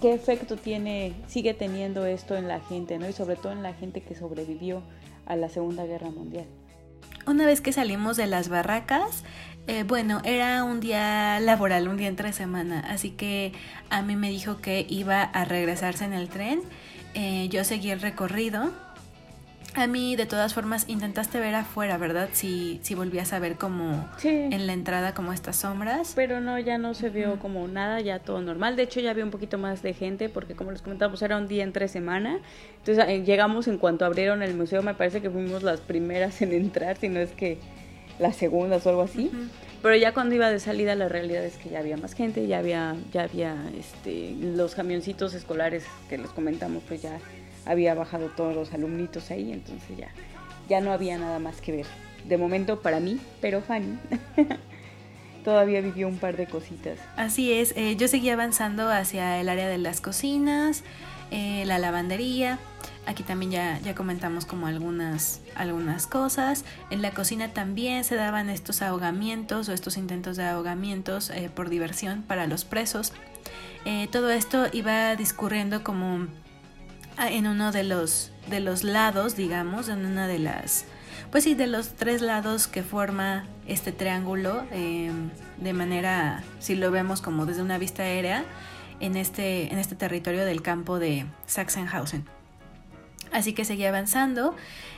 qué 0.00 0.12
efecto 0.12 0.56
tiene 0.56 1.14
sigue 1.26 1.54
teniendo 1.54 2.06
esto 2.06 2.36
en 2.36 2.46
la 2.46 2.60
gente, 2.60 2.98
¿no? 2.98 3.08
Y 3.08 3.12
sobre 3.12 3.36
todo 3.36 3.52
en 3.52 3.62
la 3.62 3.72
gente 3.72 4.02
que 4.02 4.14
sobrevivió 4.14 4.82
a 5.26 5.34
la 5.34 5.48
Segunda 5.48 5.84
Guerra 5.84 6.10
Mundial. 6.10 6.46
Una 7.26 7.44
vez 7.44 7.60
que 7.60 7.72
salimos 7.72 8.16
de 8.16 8.26
las 8.26 8.48
barracas, 8.48 9.24
eh, 9.68 9.84
bueno, 9.84 10.20
era 10.24 10.64
un 10.64 10.80
día 10.80 11.38
laboral, 11.40 11.86
un 11.86 11.96
día 11.96 12.08
entre 12.08 12.32
semana, 12.32 12.80
así 12.80 13.10
que 13.10 13.52
a 13.90 14.02
mí 14.02 14.16
me 14.16 14.30
dijo 14.30 14.60
que 14.60 14.84
iba 14.88 15.22
a 15.22 15.44
regresarse 15.44 16.04
en 16.04 16.12
el 16.12 16.28
tren. 16.28 16.60
Eh, 17.14 17.48
yo 17.50 17.62
seguí 17.62 17.90
el 17.90 18.00
recorrido 18.00 18.72
a 19.74 19.86
mí, 19.86 20.16
de 20.16 20.26
todas 20.26 20.54
formas, 20.54 20.88
intentaste 20.88 21.38
ver 21.38 21.54
afuera, 21.54 21.98
¿verdad? 21.98 22.30
Si, 22.32 22.80
si 22.82 22.94
volvías 22.94 23.32
a 23.32 23.38
ver 23.38 23.56
como 23.56 24.08
en 24.24 24.66
la 24.66 24.72
entrada 24.72 25.14
como 25.14 25.32
estas 25.32 25.56
sombras. 25.56 26.14
Pero 26.16 26.40
no, 26.40 26.58
ya 26.58 26.78
no 26.78 26.94
se 26.94 27.10
vio 27.10 27.38
como 27.38 27.68
nada, 27.68 28.00
ya 28.00 28.18
todo 28.18 28.40
normal. 28.40 28.74
De 28.76 28.82
hecho, 28.82 28.98
ya 29.00 29.10
había 29.10 29.24
un 29.24 29.30
poquito 29.30 29.56
más 29.58 29.82
de 29.82 29.94
gente 29.94 30.28
porque, 30.28 30.56
como 30.56 30.72
les 30.72 30.82
comentamos, 30.82 31.22
era 31.22 31.36
un 31.36 31.46
día 31.46 31.62
entre 31.62 31.86
semana. 31.86 32.40
Entonces, 32.78 33.04
eh, 33.08 33.22
llegamos 33.24 33.68
en 33.68 33.78
cuanto 33.78 34.04
abrieron 34.04 34.42
el 34.42 34.54
museo. 34.54 34.82
Me 34.82 34.94
parece 34.94 35.20
que 35.20 35.30
fuimos 35.30 35.62
las 35.62 35.80
primeras 35.80 36.42
en 36.42 36.52
entrar, 36.54 36.96
si 36.96 37.08
no 37.08 37.20
es 37.20 37.30
que 37.30 37.58
las 38.18 38.36
segundas 38.36 38.86
o 38.86 38.90
algo 38.90 39.02
así. 39.02 39.30
Pero 39.82 39.94
ya 39.94 40.12
cuando 40.12 40.34
iba 40.34 40.50
de 40.50 40.58
salida, 40.58 40.94
la 40.94 41.08
realidad 41.08 41.44
es 41.44 41.56
que 41.56 41.70
ya 41.70 41.78
había 41.78 41.96
más 41.96 42.14
gente, 42.14 42.46
ya 42.46 42.58
había, 42.58 42.96
ya 43.12 43.22
había 43.22 43.56
este, 43.78 44.34
los 44.40 44.74
camioncitos 44.74 45.34
escolares 45.34 45.84
que 46.08 46.18
les 46.18 46.30
comentamos, 46.30 46.82
pues 46.88 47.02
ya 47.02 47.18
había 47.64 47.94
bajado 47.94 48.26
todos 48.36 48.54
los 48.54 48.72
alumnitos 48.72 49.30
ahí, 49.30 49.52
entonces 49.52 49.96
ya, 49.96 50.08
ya 50.68 50.80
no 50.80 50.92
había 50.92 51.18
nada 51.18 51.38
más 51.38 51.60
que 51.60 51.72
ver. 51.72 51.86
De 52.26 52.36
momento 52.36 52.80
para 52.80 52.98
mí, 52.98 53.20
pero 53.40 53.60
Fanny 53.60 53.98
todavía 55.48 55.80
vivió 55.80 56.08
un 56.08 56.18
par 56.18 56.36
de 56.36 56.46
cositas. 56.46 56.98
Así 57.16 57.54
es, 57.54 57.72
eh, 57.74 57.96
yo 57.96 58.06
seguí 58.06 58.28
avanzando 58.28 58.90
hacia 58.90 59.40
el 59.40 59.48
área 59.48 59.66
de 59.66 59.78
las 59.78 60.02
cocinas, 60.02 60.84
eh, 61.30 61.64
la 61.64 61.78
lavandería. 61.78 62.58
Aquí 63.06 63.22
también 63.22 63.50
ya, 63.50 63.80
ya 63.80 63.94
comentamos 63.94 64.44
como 64.44 64.66
algunas, 64.66 65.40
algunas 65.54 66.06
cosas. 66.06 66.66
En 66.90 67.00
la 67.00 67.12
cocina 67.12 67.54
también 67.54 68.04
se 68.04 68.14
daban 68.14 68.50
estos 68.50 68.82
ahogamientos 68.82 69.70
o 69.70 69.72
estos 69.72 69.96
intentos 69.96 70.36
de 70.36 70.44
ahogamientos 70.44 71.30
eh, 71.30 71.50
por 71.54 71.70
diversión 71.70 72.24
para 72.24 72.46
los 72.46 72.66
presos. 72.66 73.14
todo 74.12 74.30
esto 74.30 74.66
iba 74.74 75.16
discurriendo 75.16 75.82
como 75.82 76.26
Ah, 77.20 77.32
en 77.32 77.48
uno 77.48 77.72
de 77.72 77.82
los, 77.82 78.30
de 78.48 78.60
los 78.60 78.84
lados, 78.84 79.34
digamos, 79.34 79.88
en 79.88 80.06
una 80.06 80.28
de 80.28 80.38
las, 80.38 80.84
pues 81.30 81.44
sí, 81.44 81.54
de 81.54 81.66
los 81.66 81.90
tres 81.90 82.22
lados 82.22 82.66
que 82.66 82.82
forma 82.82 83.46
este 83.66 83.92
triángulo, 83.92 84.64
em, 84.70 85.30
de 85.58 85.72
manera, 85.72 86.42
si 86.58 86.74
lo 86.74 86.90
vemos 86.90 87.20
como 87.20 87.46
desde 87.46 87.62
una 87.62 87.78
vista 87.78 88.02
aérea, 88.02 88.44
en 89.00 89.16
este, 89.16 89.72
en 89.72 89.78
este 89.78 89.94
territorio 89.94 90.44
del 90.44 90.62
campo 90.62 90.98
de 90.98 91.26
Sachsenhausen. 91.46 92.24
Así 93.32 93.52
que 93.52 93.64
seguí 93.64 93.84
avanzando. 93.84 94.54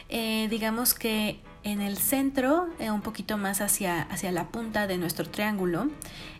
Eh, 0.09 0.49
digamos 0.51 0.95
que 0.95 1.41
en 1.63 1.81
el 1.81 1.99
centro, 1.99 2.69
eh, 2.79 2.91
un 2.91 3.03
poquito 3.03 3.37
más 3.37 3.61
hacia, 3.61 4.03
hacia 4.03 4.33
la 4.33 4.49
punta 4.49 4.87
de 4.87 4.99
nuestro 4.99 5.29
triángulo, 5.29 5.89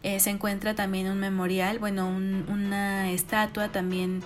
eh, 0.03 0.19
se 0.21 0.31
encuentra 0.31 0.75
también 0.75 1.09
un 1.09 1.19
memorial, 1.19 1.79
bueno, 1.79 2.09
una 2.09 3.11
estatua 3.11 3.71
también 3.71 4.23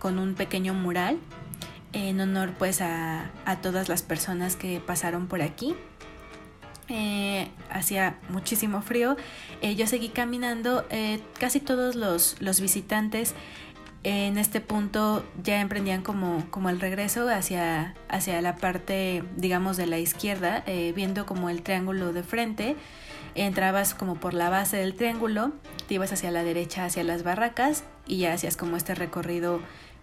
con 0.00 0.18
un 0.18 0.34
pequeño 0.34 0.74
mural 0.74 1.16
en 1.92 2.20
honor 2.20 2.54
pues 2.58 2.80
a, 2.80 3.30
todas 3.62 3.88
las 3.88 4.02
personas 4.02 4.56
que 4.56 4.80
pasaron 4.80 5.26
por 5.26 5.42
aquí. 5.42 5.74
Eh, 6.88 7.48
hacía 7.70 8.18
muchísimo 8.28 8.82
frío. 8.82 9.16
Eh, 9.62 9.76
yo 9.76 9.86
seguí 9.86 10.08
caminando. 10.08 10.86
casi 11.38 11.60
todos 11.60 11.94
los, 11.96 12.60
visitantes 12.60 13.34
En 14.02 14.38
este 14.38 14.60
punto 14.60 15.24
ya 15.42 15.60
emprendían 15.60 16.02
como, 16.02 16.46
como 16.50 16.70
el 16.70 16.80
regreso 16.80 17.28
hacia, 17.28 17.94
hacia 18.08 18.40
la 18.40 18.56
parte, 18.56 19.22
digamos, 19.36 19.76
de 19.76 19.86
la 19.86 19.98
izquierda, 19.98 20.62
eh, 20.66 20.92
viendo 20.96 21.26
como 21.26 21.50
el 21.50 21.62
triángulo 21.62 22.12
de 22.12 22.22
frente. 22.22 22.76
Entrabas 23.34 23.94
como 23.94 24.16
por 24.16 24.34
la 24.34 24.50
base 24.50 24.78
del 24.78 24.94
triángulo, 24.94 25.52
te 25.86 25.94
ibas 25.94 26.12
hacia 26.12 26.30
la 26.30 26.42
derecha, 26.42 26.84
hacia 26.84 27.04
las 27.04 27.22
barracas 27.22 27.84
y 28.06 28.18
ya 28.18 28.32
hacías 28.32 28.56
como 28.56 28.76
este 28.76 28.94
recorrido 28.94 29.60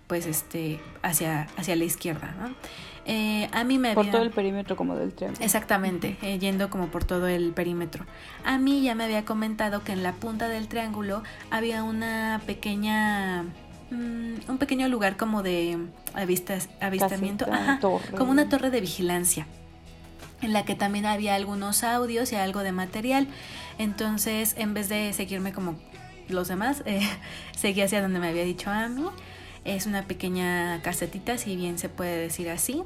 pues 0.07 0.25
este 0.25 0.79
hacia, 1.01 1.47
hacia 1.57 1.75
la 1.75 1.83
izquierda, 1.83 2.33
¿no? 2.39 2.55
Eh, 3.09 3.47
a 3.53 3.63
mí 3.63 3.77
me 3.77 3.93
Por 3.93 4.11
todo 4.11 4.21
el 4.21 4.31
perímetro 4.31 4.75
como 4.75 4.95
del 4.95 5.13
triángulo. 5.13 5.43
Exactamente, 5.43 6.17
eh, 6.21 6.39
yendo 6.39 6.69
como 6.69 6.87
por 6.87 7.05
todo 7.05 7.27
el 7.27 7.51
perímetro. 7.51 8.05
A 8.43 8.57
mí 8.57 8.81
ya 8.83 8.95
me 8.95 9.05
había 9.05 9.23
comentado 9.23 9.81
que 9.83 9.93
en 9.93 10.03
la 10.03 10.11
punta 10.11 10.49
del 10.49 10.67
triángulo 10.67 11.23
había 11.49 11.83
una 11.83 12.41
pequeña... 12.45 13.43
Mm, 13.91 14.49
un 14.49 14.57
pequeño 14.57 14.89
lugar 14.89 15.15
como 15.15 15.41
de 15.41 15.77
avistas, 16.13 16.67
avistamiento, 16.81 17.45
como 18.17 18.31
una 18.31 18.49
torre 18.49 18.69
de 18.69 18.81
vigilancia 18.81 19.47
en 20.41 20.53
la 20.53 20.65
que 20.65 20.75
también 20.75 21.05
había 21.05 21.35
algunos 21.35 21.85
audios 21.85 22.31
y 22.33 22.35
algo 22.35 22.59
de 22.61 22.73
material. 22.73 23.27
Entonces, 23.77 24.55
en 24.57 24.73
vez 24.73 24.89
de 24.89 25.13
seguirme 25.13 25.53
como 25.53 25.75
los 26.27 26.49
demás, 26.49 26.83
eh, 26.85 27.07
seguí 27.55 27.81
hacia 27.81 28.01
donde 28.01 28.19
me 28.19 28.27
había 28.27 28.43
dicho 28.43 28.69
a 28.69 28.89
mí. 28.89 29.05
Es 29.67 29.85
una 29.85 30.03
pequeña 30.03 30.81
casetita, 30.81 31.37
si 31.37 31.57
bien 31.57 31.77
se 31.77 31.89
puede 31.89 32.17
decir 32.17 32.49
así. 32.49 32.83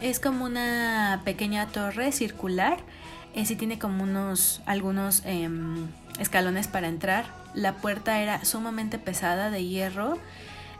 Es 0.00 0.18
como 0.18 0.44
una 0.44 1.22
pequeña 1.24 1.68
torre 1.68 2.10
circular. 2.10 2.78
Eh, 3.36 3.46
sí 3.46 3.54
tiene 3.54 3.78
como 3.78 4.02
unos, 4.02 4.60
algunos 4.66 5.22
em, 5.24 5.86
escalones 6.18 6.66
para 6.66 6.88
entrar. 6.88 7.26
La 7.54 7.76
puerta 7.76 8.20
era 8.20 8.44
sumamente 8.44 8.98
pesada 8.98 9.50
de 9.50 9.64
hierro. 9.66 10.18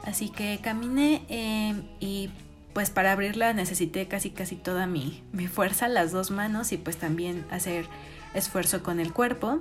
Así 0.05 0.31
que 0.31 0.59
caminé 0.61 1.23
em, 1.29 1.85
y 2.01 2.31
pues 2.73 2.91
para 2.91 3.13
abrirla 3.13 3.53
necesité 3.53 4.09
casi 4.09 4.31
casi 4.31 4.57
toda 4.57 4.89
mi, 4.89 5.23
mi 5.33 5.47
fuerza, 5.47 5.87
las 5.87 6.11
dos 6.11 6.33
manos 6.33 6.73
y 6.73 6.77
pues 6.77 6.97
también 6.97 7.47
hacer 7.53 7.87
esfuerzo 8.35 8.83
con 8.83 8.99
el 8.99 9.13
cuerpo. 9.13 9.61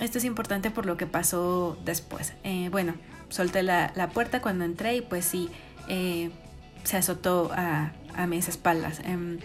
Esto 0.00 0.16
es 0.16 0.24
importante 0.24 0.70
por 0.70 0.86
lo 0.86 0.96
que 0.96 1.06
pasó 1.06 1.76
después. 1.84 2.32
Eh, 2.44 2.70
bueno, 2.70 2.94
solté 3.28 3.62
la, 3.62 4.10
puerta 4.12 4.40
cuando 4.40 4.64
entré 4.64 4.96
y 4.96 5.00
pues 5.00 5.24
sí, 5.24 5.48
eh, 5.88 6.30
se 6.84 6.96
azotó 6.96 7.50
a, 7.54 7.92
mis 8.26 8.48
espaldas. 8.48 9.00
Em, 9.04 9.38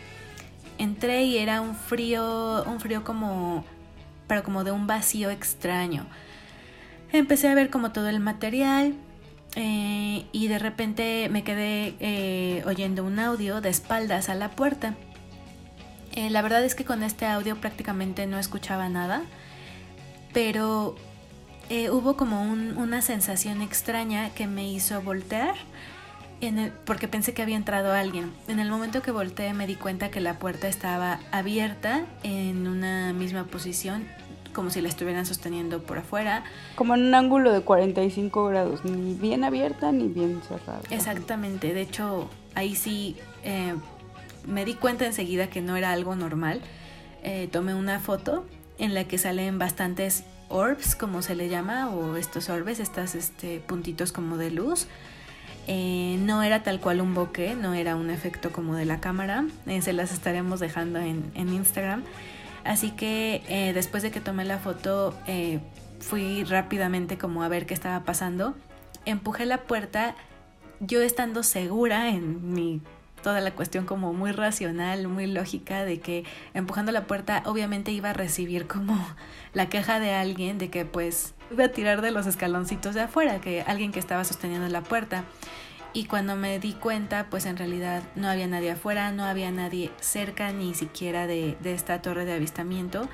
entré 0.80 1.24
y 1.26 1.38
era 1.38 1.62
un 1.62 1.76
frío, 1.76 2.63
un 2.65 2.80
frío 2.80 3.04
como, 3.04 3.63
pero 4.28 4.43
como 4.43 4.63
de 4.63 4.72
un 4.72 4.88
vacío 4.88 5.30
extraño. 5.30 6.08
Empecé 7.12 7.50
a 7.50 7.56
ver 7.56 7.69
como 7.69 7.91
todo 7.91 8.10
el 8.10 8.19
material 8.19 8.96
eh, 9.56 10.26
y 10.32 10.48
de 10.48 10.58
repente 10.58 11.30
me 11.30 11.43
quedé 11.43 11.96
eh, 12.00 12.63
oyendo 12.65 13.04
un 13.04 13.19
audio 13.19 13.62
de 13.62 13.69
espaldas 13.69 14.30
a 14.30 14.36
la 14.36 14.50
puerta. 14.50 14.96
la 16.15 16.41
verdad 16.41 16.63
es 16.63 16.74
que 16.74 16.86
con 16.86 17.04
este 17.04 17.28
audio 17.28 17.62
prácticamente 17.62 18.26
no 18.26 18.39
escuchaba 18.39 18.89
nada, 18.89 19.22
pero 20.34 20.96
eh, 21.69 21.89
hubo 21.89 22.15
como 22.17 22.41
una 22.43 23.02
sensación 23.02 23.62
extraña 23.62 24.30
que 24.32 24.47
me 24.47 24.69
hizo 24.69 25.02
voltear 25.02 25.56
porque 26.86 27.08
pensé 27.08 27.34
que 27.34 27.41
había 27.41 27.56
entrado 27.56 27.93
alguien. 27.93 28.34
En 28.47 28.60
el 28.60 28.69
momento 28.69 29.02
que 29.02 29.12
volteé 29.12 29.54
me 29.54 29.67
di 29.67 29.76
cuenta 29.76 30.12
que 30.12 30.19
la 30.19 30.39
puerta 30.39 30.67
estaba 30.67 31.19
abierta 31.32 32.06
en 32.23 32.67
una 32.67 33.13
misma 33.13 33.45
posición, 33.45 34.06
como 34.54 34.69
si 34.69 34.82
la 34.82 34.89
estuvieran 34.89 35.26
sosteniendo 35.26 35.82
por 35.84 35.99
afuera. 35.99 36.43
Como 36.76 36.95
en 36.95 37.04
un 37.04 37.15
ángulo 37.15 37.52
de 37.52 37.62
45 37.62 38.45
grados, 38.47 38.84
ni 38.84 39.13
bien 39.13 39.43
abierta 39.43 39.91
ni 39.91 40.08
bien 40.08 40.41
cerrada. 40.47 40.82
Exactamente, 40.89 41.73
de 41.73 41.82
hecho 41.82 42.30
ahí 42.56 42.76
sí 42.76 43.15
eh, 43.43 43.76
me 44.45 44.65
di 44.65 44.73
cuenta 44.73 45.06
enseguida 45.06 45.47
que 45.47 45.62
no 45.62 45.78
era 45.78 45.91
algo 45.91 46.15
normal. 46.15 46.62
Eh, 47.23 47.47
tomé 47.52 47.73
una 47.73 47.99
foto 47.99 48.45
en 48.80 48.93
la 48.93 49.06
que 49.06 49.17
salen 49.17 49.60
bastantes 49.60 50.26
orbs, 50.49 50.95
como 50.95 51.21
se 51.21 51.36
le 51.36 51.49
llama, 51.49 51.89
o 51.89 52.15
estos 52.15 52.49
orbes, 52.49 52.79
estos 52.79 53.15
este, 53.15 53.60
puntitos 53.60 54.12
como 54.12 54.38
de 54.38 54.51
luz. 54.51 54.88
Eh, 55.67 56.17
no 56.19 56.43
era 56.43 56.62
tal 56.62 56.79
cual 56.79 56.99
un 56.99 57.13
bokeh, 57.13 57.56
no 57.56 57.73
era 57.73 57.95
un 57.95 58.10
efecto 58.10 58.51
como 58.51 58.75
de 58.75 58.86
la 58.86 58.99
cámara. 58.99 59.45
Eh, 59.65 59.82
se 59.82 59.93
las 59.93 60.12
estaremos 60.12 60.60
dejando 60.60 60.99
en, 60.99 61.32
Instagram. 61.36 62.03
Así 62.63 62.91
que 62.91 63.43
eh, 63.47 63.73
después 63.73 64.03
de 64.03 64.12
que 64.12 64.21
tomé 64.21 64.45
la 64.45 64.58
foto, 64.58 65.15
fui 65.99 66.43
rápidamente 66.43 67.17
como 67.17 67.43
a 67.43 67.47
ver 67.47 67.65
qué 67.65 67.73
estaba 67.73 68.03
pasando. 68.03 68.56
Empujé 69.06 69.45
la 69.45 69.63
puerta, 69.63 70.15
yo 70.79 71.01
estando 71.01 71.43
segura 71.43 72.10
en 72.10 72.53
mi 72.53 72.82
toda 73.23 73.41
la 73.41 73.51
cuestión 73.51 73.86
como 73.88 74.13
muy 74.13 74.31
racional, 74.31 75.07
muy 75.07 75.25
lógica 75.25 75.83
de 75.83 75.99
que 75.99 76.25
empujando 76.53 76.91
la 76.91 77.07
puerta 77.07 77.41
obviamente 77.45 77.91
iba 77.91 78.12
a 78.12 78.13
recibir 78.13 78.67
como 78.67 78.95
la 79.53 79.69
queja 79.69 79.99
de 79.99 80.13
alguien 80.13 80.59
de 80.59 80.69
que 80.69 80.86
pues 80.86 81.33
iba 81.49 81.65
a 81.65 81.69
tirar 81.69 82.01
de 82.01 82.12
los 82.12 82.27
escaloncitos 82.27 82.93
de 82.93 83.01
afuera, 83.01 83.41
que 83.41 83.63
alguien 83.63 83.91
que 83.91 83.99
estaba 83.99 84.23
sosteniendo 84.23 84.67
la 84.67 84.81
puerta. 84.81 85.23
Y 85.95 86.05
cuando 86.05 86.36
me 86.36 86.59
di 86.59 86.73
cuenta, 86.73 87.27
pues 87.29 87.45
en 87.45 87.55
realidad 87.55 88.01
no 88.15 88.27
había 88.27 88.47
nadie 88.47 88.71
afuera, 88.71 89.12
no 89.12 89.25
había 89.25 89.51
nadie 89.51 89.91
cerca 89.99 90.51
ni 90.51 90.73
siquiera 90.73 91.27
de, 91.27 91.55
esta 91.63 92.01
torre 92.01 92.25
de 92.25 92.33
avistamiento. 92.33 93.07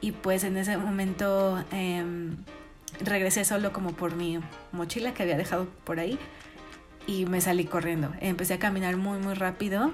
Y 0.00 0.12
pues 0.12 0.42
en 0.42 0.56
ese 0.56 0.76
momento 0.76 1.64
em, 1.70 2.36
regresé 3.00 3.44
solo 3.44 3.72
como 3.72 3.92
por 3.92 4.16
mi 4.16 4.40
mochila 4.72 5.14
que 5.14 5.22
había 5.22 5.36
dejado 5.36 5.68
por 5.84 6.00
ahí 6.00 6.18
y 7.08 7.24
me 7.24 7.40
salí 7.40 7.64
corriendo. 7.64 8.12
Empecé 8.20 8.54
a 8.54 8.58
caminar 8.58 8.96
muy, 8.98 9.18
muy 9.18 9.32
rápido. 9.32 9.92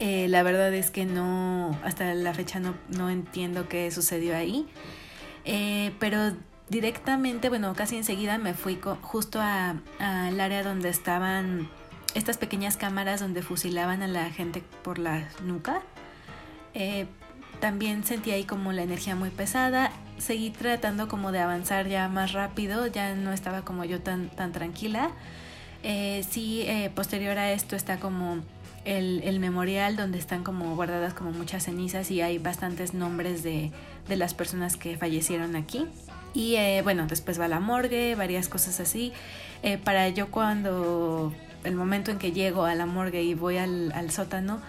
Eh, 0.00 0.26
la 0.28 0.42
verdad 0.42 0.74
es 0.74 0.90
que 0.90 1.06
no, 1.06 1.78
hasta 1.84 2.12
la 2.12 2.34
fecha 2.34 2.58
no, 2.58 2.74
no 2.88 3.08
entiendo 3.08 3.68
qué 3.68 3.90
sucedió 3.92 4.36
ahí. 4.36 4.66
Eh, 5.44 5.92
pero 6.00 6.32
directamente, 6.68 7.48
bueno, 7.48 7.72
casi 7.74 7.96
enseguida 7.96 8.36
me 8.36 8.52
fui 8.52 8.78
justo 9.00 9.40
al 9.40 10.40
área 10.40 10.64
donde 10.64 10.88
estaban 10.88 11.70
estas 12.14 12.36
pequeñas 12.36 12.76
cámaras 12.76 13.20
donde 13.20 13.42
fusilaban 13.42 14.02
a 14.02 14.08
la 14.08 14.28
gente 14.30 14.64
por 14.82 14.98
la 14.98 15.28
nuca. 15.44 15.82
Eh, 16.74 17.06
también 17.60 18.04
sentí 18.04 18.32
ahí 18.32 18.42
como 18.42 18.72
la 18.72 18.82
energía 18.82 19.14
muy 19.14 19.30
pesada. 19.30 19.92
Seguí 20.18 20.50
tratando 20.50 21.06
como 21.06 21.30
de 21.30 21.38
avanzar 21.38 21.86
ya 21.86 22.08
más 22.08 22.32
rápido, 22.32 22.88
ya 22.88 23.14
no 23.14 23.32
estaba 23.32 23.62
como 23.62 23.84
yo 23.84 24.00
tan, 24.00 24.30
tan 24.30 24.50
tranquila. 24.50 25.12
Eh, 25.82 26.24
sí, 26.28 26.62
eh, 26.66 26.90
posterior 26.94 27.38
a 27.38 27.52
esto 27.52 27.76
está 27.76 27.98
como 27.98 28.38
el, 28.84 29.40
memorial 29.40 29.96
donde 29.96 30.18
están 30.18 30.44
como 30.44 30.74
guardadas 30.76 31.14
como 31.14 31.32
muchas 31.32 31.64
cenizas 31.64 32.10
y 32.10 32.20
hay 32.20 32.38
bastantes 32.38 32.94
nombres 32.94 33.42
de, 33.42 33.72
las 34.08 34.34
personas 34.34 34.76
que 34.76 34.96
fallecieron 34.96 35.56
aquí. 35.56 35.86
Y 36.34 36.56
eh, 36.56 36.82
bueno, 36.82 37.06
después 37.06 37.40
va 37.40 37.48
la 37.48 37.60
morgue, 37.60 38.14
varias 38.14 38.48
cosas 38.48 38.80
así. 38.80 39.12
para 39.84 40.08
yo 40.10 40.30
cuando 40.30 41.32
el 41.64 41.74
momento 41.74 42.10
en 42.10 42.18
que 42.18 42.32
llego 42.32 42.64
a 42.64 42.74
la 42.74 42.86
morgue 42.86 43.22
y 43.22 43.34
voy 43.34 43.56
al, 43.56 44.10
sótano, 44.10 44.60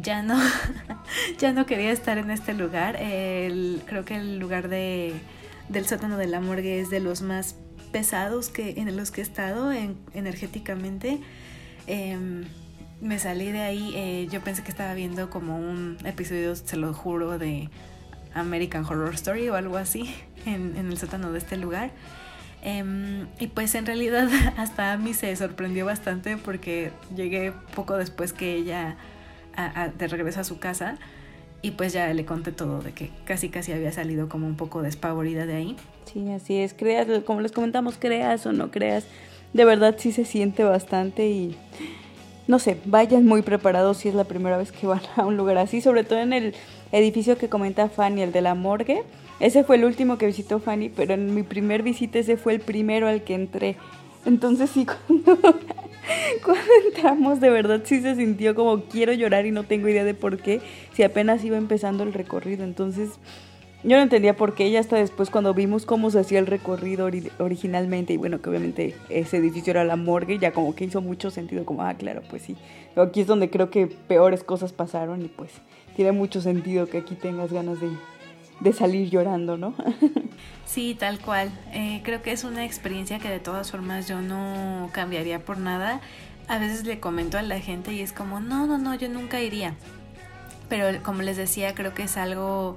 ya 0.00 0.22
no, 0.22 0.36
ya 1.38 1.52
no 1.52 1.66
quería 1.66 1.92
estar 1.92 2.18
en 2.18 2.30
este 2.30 2.52
lugar. 2.52 2.96
creo 2.96 4.04
que 4.04 4.16
el 4.16 4.38
lugar 4.38 4.68
de, 4.68 5.14
del 5.68 5.86
sótano 5.86 6.16
de 6.16 6.26
la 6.26 6.40
morgue 6.40 6.80
es 6.80 6.90
de 6.90 7.00
los 7.00 7.22
más 7.22 7.56
pesados 7.94 8.48
que, 8.48 8.70
en 8.70 8.96
los 8.96 9.12
que 9.12 9.20
he 9.20 9.24
estado 9.24 9.70
energéticamente. 10.14 11.20
Em, 11.86 12.42
me 13.00 13.20
salí 13.20 13.52
de 13.52 13.60
ahí, 13.60 13.92
eh, 13.94 14.26
yo 14.32 14.40
pensé 14.40 14.64
que 14.64 14.70
estaba 14.72 14.94
viendo 14.94 15.30
como 15.30 15.56
un 15.56 15.96
episodio, 16.04 16.56
se 16.56 16.76
lo 16.76 16.92
juro, 16.92 17.38
de 17.38 17.70
American 18.34 18.84
Horror 18.84 19.14
Story 19.14 19.48
o 19.48 19.54
algo 19.54 19.76
así 19.76 20.12
en, 20.44 20.74
el 20.76 20.98
sótano 20.98 21.30
de 21.30 21.38
este 21.38 21.56
lugar. 21.56 21.92
Em, 22.62 23.28
y 23.38 23.46
pues 23.46 23.72
en 23.76 23.86
realidad 23.86 24.28
hasta 24.56 24.92
a 24.92 24.96
mí 24.96 25.14
se 25.14 25.36
sorprendió 25.36 25.86
bastante 25.86 26.36
porque 26.36 26.90
llegué 27.14 27.52
poco 27.76 27.96
después 27.96 28.32
que 28.32 28.56
ella 28.56 28.96
de 29.96 30.08
regreso 30.08 30.40
a 30.40 30.44
su 30.44 30.58
casa 30.58 30.98
y 31.64 31.70
pues 31.70 31.94
ya 31.94 32.12
le 32.12 32.26
conté 32.26 32.52
todo 32.52 32.82
de 32.82 32.92
que 32.92 33.08
casi 33.24 33.48
casi 33.48 33.72
había 33.72 33.90
salido 33.90 34.28
como 34.28 34.46
un 34.46 34.54
poco 34.54 34.82
despavorida 34.82 35.46
de 35.46 35.54
ahí. 35.54 35.76
Sí, 36.04 36.30
así 36.30 36.58
es, 36.58 36.74
creas, 36.74 37.06
como 37.24 37.40
les 37.40 37.52
comentamos, 37.52 37.96
creas 37.98 38.44
o 38.44 38.52
no 38.52 38.70
creas, 38.70 39.06
de 39.54 39.64
verdad 39.64 39.94
sí 39.96 40.12
se 40.12 40.26
siente 40.26 40.62
bastante 40.62 41.26
y 41.26 41.56
no 42.46 42.58
sé, 42.58 42.76
vayan 42.84 43.24
muy 43.24 43.40
preparados 43.40 43.96
si 43.96 44.10
es 44.10 44.14
la 44.14 44.24
primera 44.24 44.58
vez 44.58 44.72
que 44.72 44.86
van 44.86 45.00
a 45.16 45.24
un 45.24 45.38
lugar 45.38 45.56
así, 45.56 45.80
sobre 45.80 46.04
todo 46.04 46.18
en 46.18 46.34
el 46.34 46.54
edificio 46.92 47.38
que 47.38 47.48
comenta 47.48 47.88
Fanny, 47.88 48.20
el 48.20 48.32
de 48.32 48.42
la 48.42 48.54
morgue. 48.54 49.02
Ese 49.40 49.64
fue 49.64 49.76
el 49.76 49.86
último 49.86 50.18
que 50.18 50.26
visitó 50.26 50.60
Fanny, 50.60 50.90
pero 50.90 51.14
en 51.14 51.34
mi 51.34 51.44
primer 51.44 51.82
visita 51.82 52.18
ese 52.18 52.36
fue 52.36 52.52
el 52.52 52.60
primero 52.60 53.08
al 53.08 53.24
que 53.24 53.34
entré. 53.34 53.76
Entonces 54.26 54.68
sí, 54.68 54.86
cuando 55.06 55.38
Cuando 56.44 56.62
entramos, 56.86 57.40
de 57.40 57.50
verdad 57.50 57.82
sí 57.84 58.00
se 58.00 58.14
sintió 58.16 58.54
como 58.54 58.84
quiero 58.84 59.12
llorar 59.12 59.46
y 59.46 59.50
no 59.50 59.64
tengo 59.64 59.88
idea 59.88 60.04
de 60.04 60.14
por 60.14 60.38
qué, 60.38 60.60
si 60.92 61.02
apenas 61.02 61.44
iba 61.44 61.56
empezando 61.56 62.02
el 62.02 62.12
recorrido. 62.12 62.64
Entonces, 62.64 63.10
yo 63.82 63.96
no 63.96 64.02
entendía 64.02 64.34
por 64.34 64.54
qué, 64.54 64.70
ya 64.70 64.80
hasta 64.80 64.96
después 64.96 65.28
cuando 65.28 65.52
vimos 65.52 65.84
cómo 65.84 66.10
se 66.10 66.18
hacía 66.18 66.38
el 66.38 66.46
recorrido 66.46 67.08
originalmente 67.38 68.14
y 68.14 68.16
bueno, 68.16 68.40
que 68.40 68.48
obviamente 68.48 68.94
ese 69.10 69.36
edificio 69.36 69.72
era 69.72 69.84
la 69.84 69.96
morgue, 69.96 70.38
ya 70.38 70.52
como 70.52 70.74
que 70.74 70.84
hizo 70.84 71.02
mucho 71.02 71.30
sentido, 71.30 71.66
como, 71.66 71.82
ah, 71.82 71.94
claro, 71.94 72.22
pues 72.28 72.42
sí. 72.42 72.56
Pero 72.94 73.06
aquí 73.06 73.20
es 73.20 73.26
donde 73.26 73.50
creo 73.50 73.70
que 73.70 73.86
peores 73.86 74.42
cosas 74.42 74.72
pasaron 74.72 75.22
y 75.22 75.28
pues 75.28 75.50
tiene 75.96 76.12
mucho 76.12 76.40
sentido 76.40 76.86
que 76.86 76.98
aquí 76.98 77.14
tengas 77.14 77.52
ganas 77.52 77.78
de, 77.80 77.88
de 78.60 78.72
salir 78.72 79.10
llorando, 79.10 79.56
¿no? 79.56 79.74
sí, 80.66 80.96
tal 80.98 81.18
cual. 81.18 81.50
Eh, 81.72 82.00
creo 82.04 82.22
que 82.22 82.32
es 82.32 82.44
una 82.44 82.64
experiencia 82.64 83.18
que 83.18 83.28
de 83.28 83.40
todas 83.40 83.70
formas 83.70 84.08
yo 84.08 84.20
no 84.20 84.90
cambiaría 84.92 85.44
por 85.44 85.58
nada. 85.58 86.00
A 86.48 86.58
veces 86.58 86.84
le 86.84 87.00
comento 87.00 87.38
a 87.38 87.42
la 87.42 87.60
gente 87.60 87.92
y 87.92 88.00
es 88.00 88.12
como, 88.12 88.40
no, 88.40 88.66
no, 88.66 88.78
no, 88.78 88.94
yo 88.94 89.08
nunca 89.08 89.40
iría. 89.40 89.74
Pero 90.68 91.02
como 91.02 91.22
les 91.22 91.36
decía, 91.36 91.74
creo 91.74 91.94
que 91.94 92.04
es 92.04 92.16
algo 92.16 92.76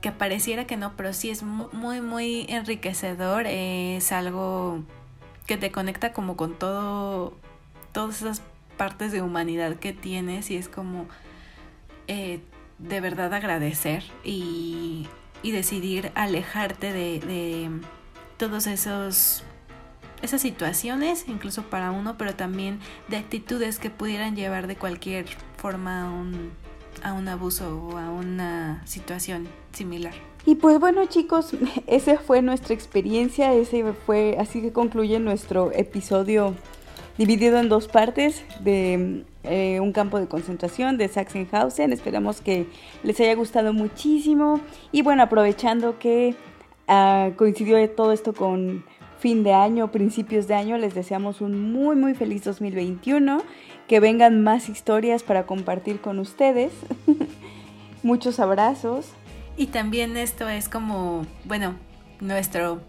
que 0.00 0.12
pareciera 0.12 0.66
que 0.66 0.76
no, 0.76 0.92
pero 0.96 1.12
sí 1.12 1.30
es 1.30 1.42
muy, 1.42 2.00
muy 2.00 2.46
enriquecedor, 2.48 3.46
es 3.46 4.12
algo 4.12 4.82
que 5.46 5.56
te 5.56 5.72
conecta 5.72 6.12
como 6.12 6.36
con 6.36 6.54
todo, 6.56 7.36
todas 7.92 8.22
esas 8.22 8.42
partes 8.76 9.10
de 9.10 9.22
humanidad 9.22 9.76
que 9.76 9.92
tienes 9.92 10.50
y 10.50 10.56
es 10.56 10.68
como 10.68 11.06
eh, 12.06 12.40
de 12.78 13.00
verdad 13.00 13.32
agradecer 13.34 14.04
y, 14.24 15.06
y 15.42 15.50
decidir 15.50 16.12
alejarte 16.14 16.92
de, 16.92 17.20
de 17.20 17.70
todos 18.36 18.66
esos 18.66 19.42
esas 20.22 20.42
situaciones, 20.42 21.26
incluso 21.28 21.62
para 21.62 21.92
uno, 21.92 22.16
pero 22.18 22.34
también 22.34 22.80
de 23.06 23.18
actitudes 23.18 23.78
que 23.78 23.88
pudieran 23.88 24.34
llevar 24.34 24.66
de 24.66 24.74
cualquier 24.74 25.26
forma 25.56 26.06
a 26.06 26.10
un 26.10 26.50
a 27.04 27.12
un 27.12 27.28
abuso 27.28 27.78
o 27.78 27.96
a 27.96 28.10
una 28.10 28.82
situación 28.84 29.46
similar. 29.72 30.14
Y 30.44 30.56
pues 30.56 30.80
bueno 30.80 31.06
chicos, 31.06 31.52
esa 31.86 32.18
fue 32.18 32.42
nuestra 32.42 32.74
experiencia, 32.74 33.52
ese 33.54 33.92
fue 34.06 34.36
así 34.38 34.60
que 34.60 34.72
concluye 34.72 35.18
nuestro 35.20 35.70
episodio 35.72 36.54
dividido 37.18 37.58
en 37.58 37.68
dos 37.68 37.88
partes 37.88 38.44
de 38.60 39.24
eh, 39.42 39.80
un 39.80 39.92
campo 39.92 40.18
de 40.20 40.28
concentración 40.28 40.96
de 40.96 41.08
Sachsenhausen. 41.08 41.92
Esperamos 41.92 42.40
que 42.40 42.66
les 43.02 43.20
haya 43.20 43.34
gustado 43.34 43.72
muchísimo 43.72 44.60
y 44.92 45.02
bueno, 45.02 45.24
aprovechando 45.24 45.98
que 45.98 46.34
uh, 46.88 47.34
coincidió 47.36 47.90
todo 47.90 48.12
esto 48.12 48.32
con 48.32 48.84
fin 49.18 49.42
de 49.42 49.52
año, 49.52 49.90
principios 49.90 50.46
de 50.46 50.54
año, 50.54 50.78
les 50.78 50.94
deseamos 50.94 51.40
un 51.40 51.72
muy 51.72 51.96
muy 51.96 52.14
feliz 52.14 52.44
2021 52.44 53.42
que 53.88 53.98
vengan 53.98 54.44
más 54.44 54.68
historias 54.68 55.24
para 55.24 55.44
compartir 55.44 56.00
con 56.00 56.20
ustedes. 56.20 56.72
Muchos 58.04 58.38
abrazos. 58.38 59.06
Y 59.56 59.66
también 59.66 60.16
esto 60.16 60.48
es 60.48 60.68
como, 60.68 61.26
bueno, 61.44 61.74
nuestro 62.20 62.80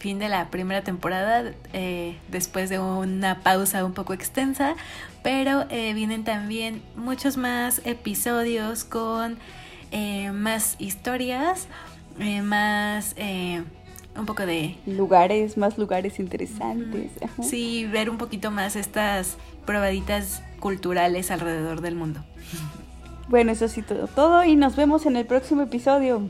fin 0.00 0.18
de 0.18 0.28
la 0.28 0.48
primera 0.48 0.82
temporada, 0.82 1.52
eh, 1.72 2.16
después 2.28 2.70
de 2.70 2.78
una 2.78 3.40
pausa 3.40 3.84
un 3.84 3.92
poco 3.92 4.14
extensa, 4.14 4.74
pero 5.22 5.66
eh, 5.68 5.92
vienen 5.94 6.24
también 6.24 6.82
muchos 6.96 7.36
más 7.36 7.82
episodios 7.84 8.84
con 8.84 9.36
eh, 9.92 10.32
más 10.32 10.76
historias, 10.78 11.68
más 12.42 13.14
un 14.16 14.26
poco 14.26 14.44
de... 14.44 14.76
Lugares, 14.86 15.56
más 15.56 15.78
lugares 15.78 16.18
interesantes. 16.18 17.12
Sí, 17.42 17.86
ver 17.86 18.10
un 18.10 18.18
poquito 18.18 18.50
más 18.50 18.76
estas 18.76 19.36
probaditas 19.64 20.42
culturales 20.58 21.30
alrededor 21.30 21.80
del 21.80 21.94
mundo. 21.94 22.20
Bueno, 23.28 23.52
eso 23.52 23.68
sí 23.68 23.82
todo, 23.82 24.06
todo 24.08 24.44
y 24.44 24.56
nos 24.56 24.76
vemos 24.76 25.06
en 25.06 25.16
el 25.16 25.24
próximo 25.24 25.62
episodio. 25.62 26.28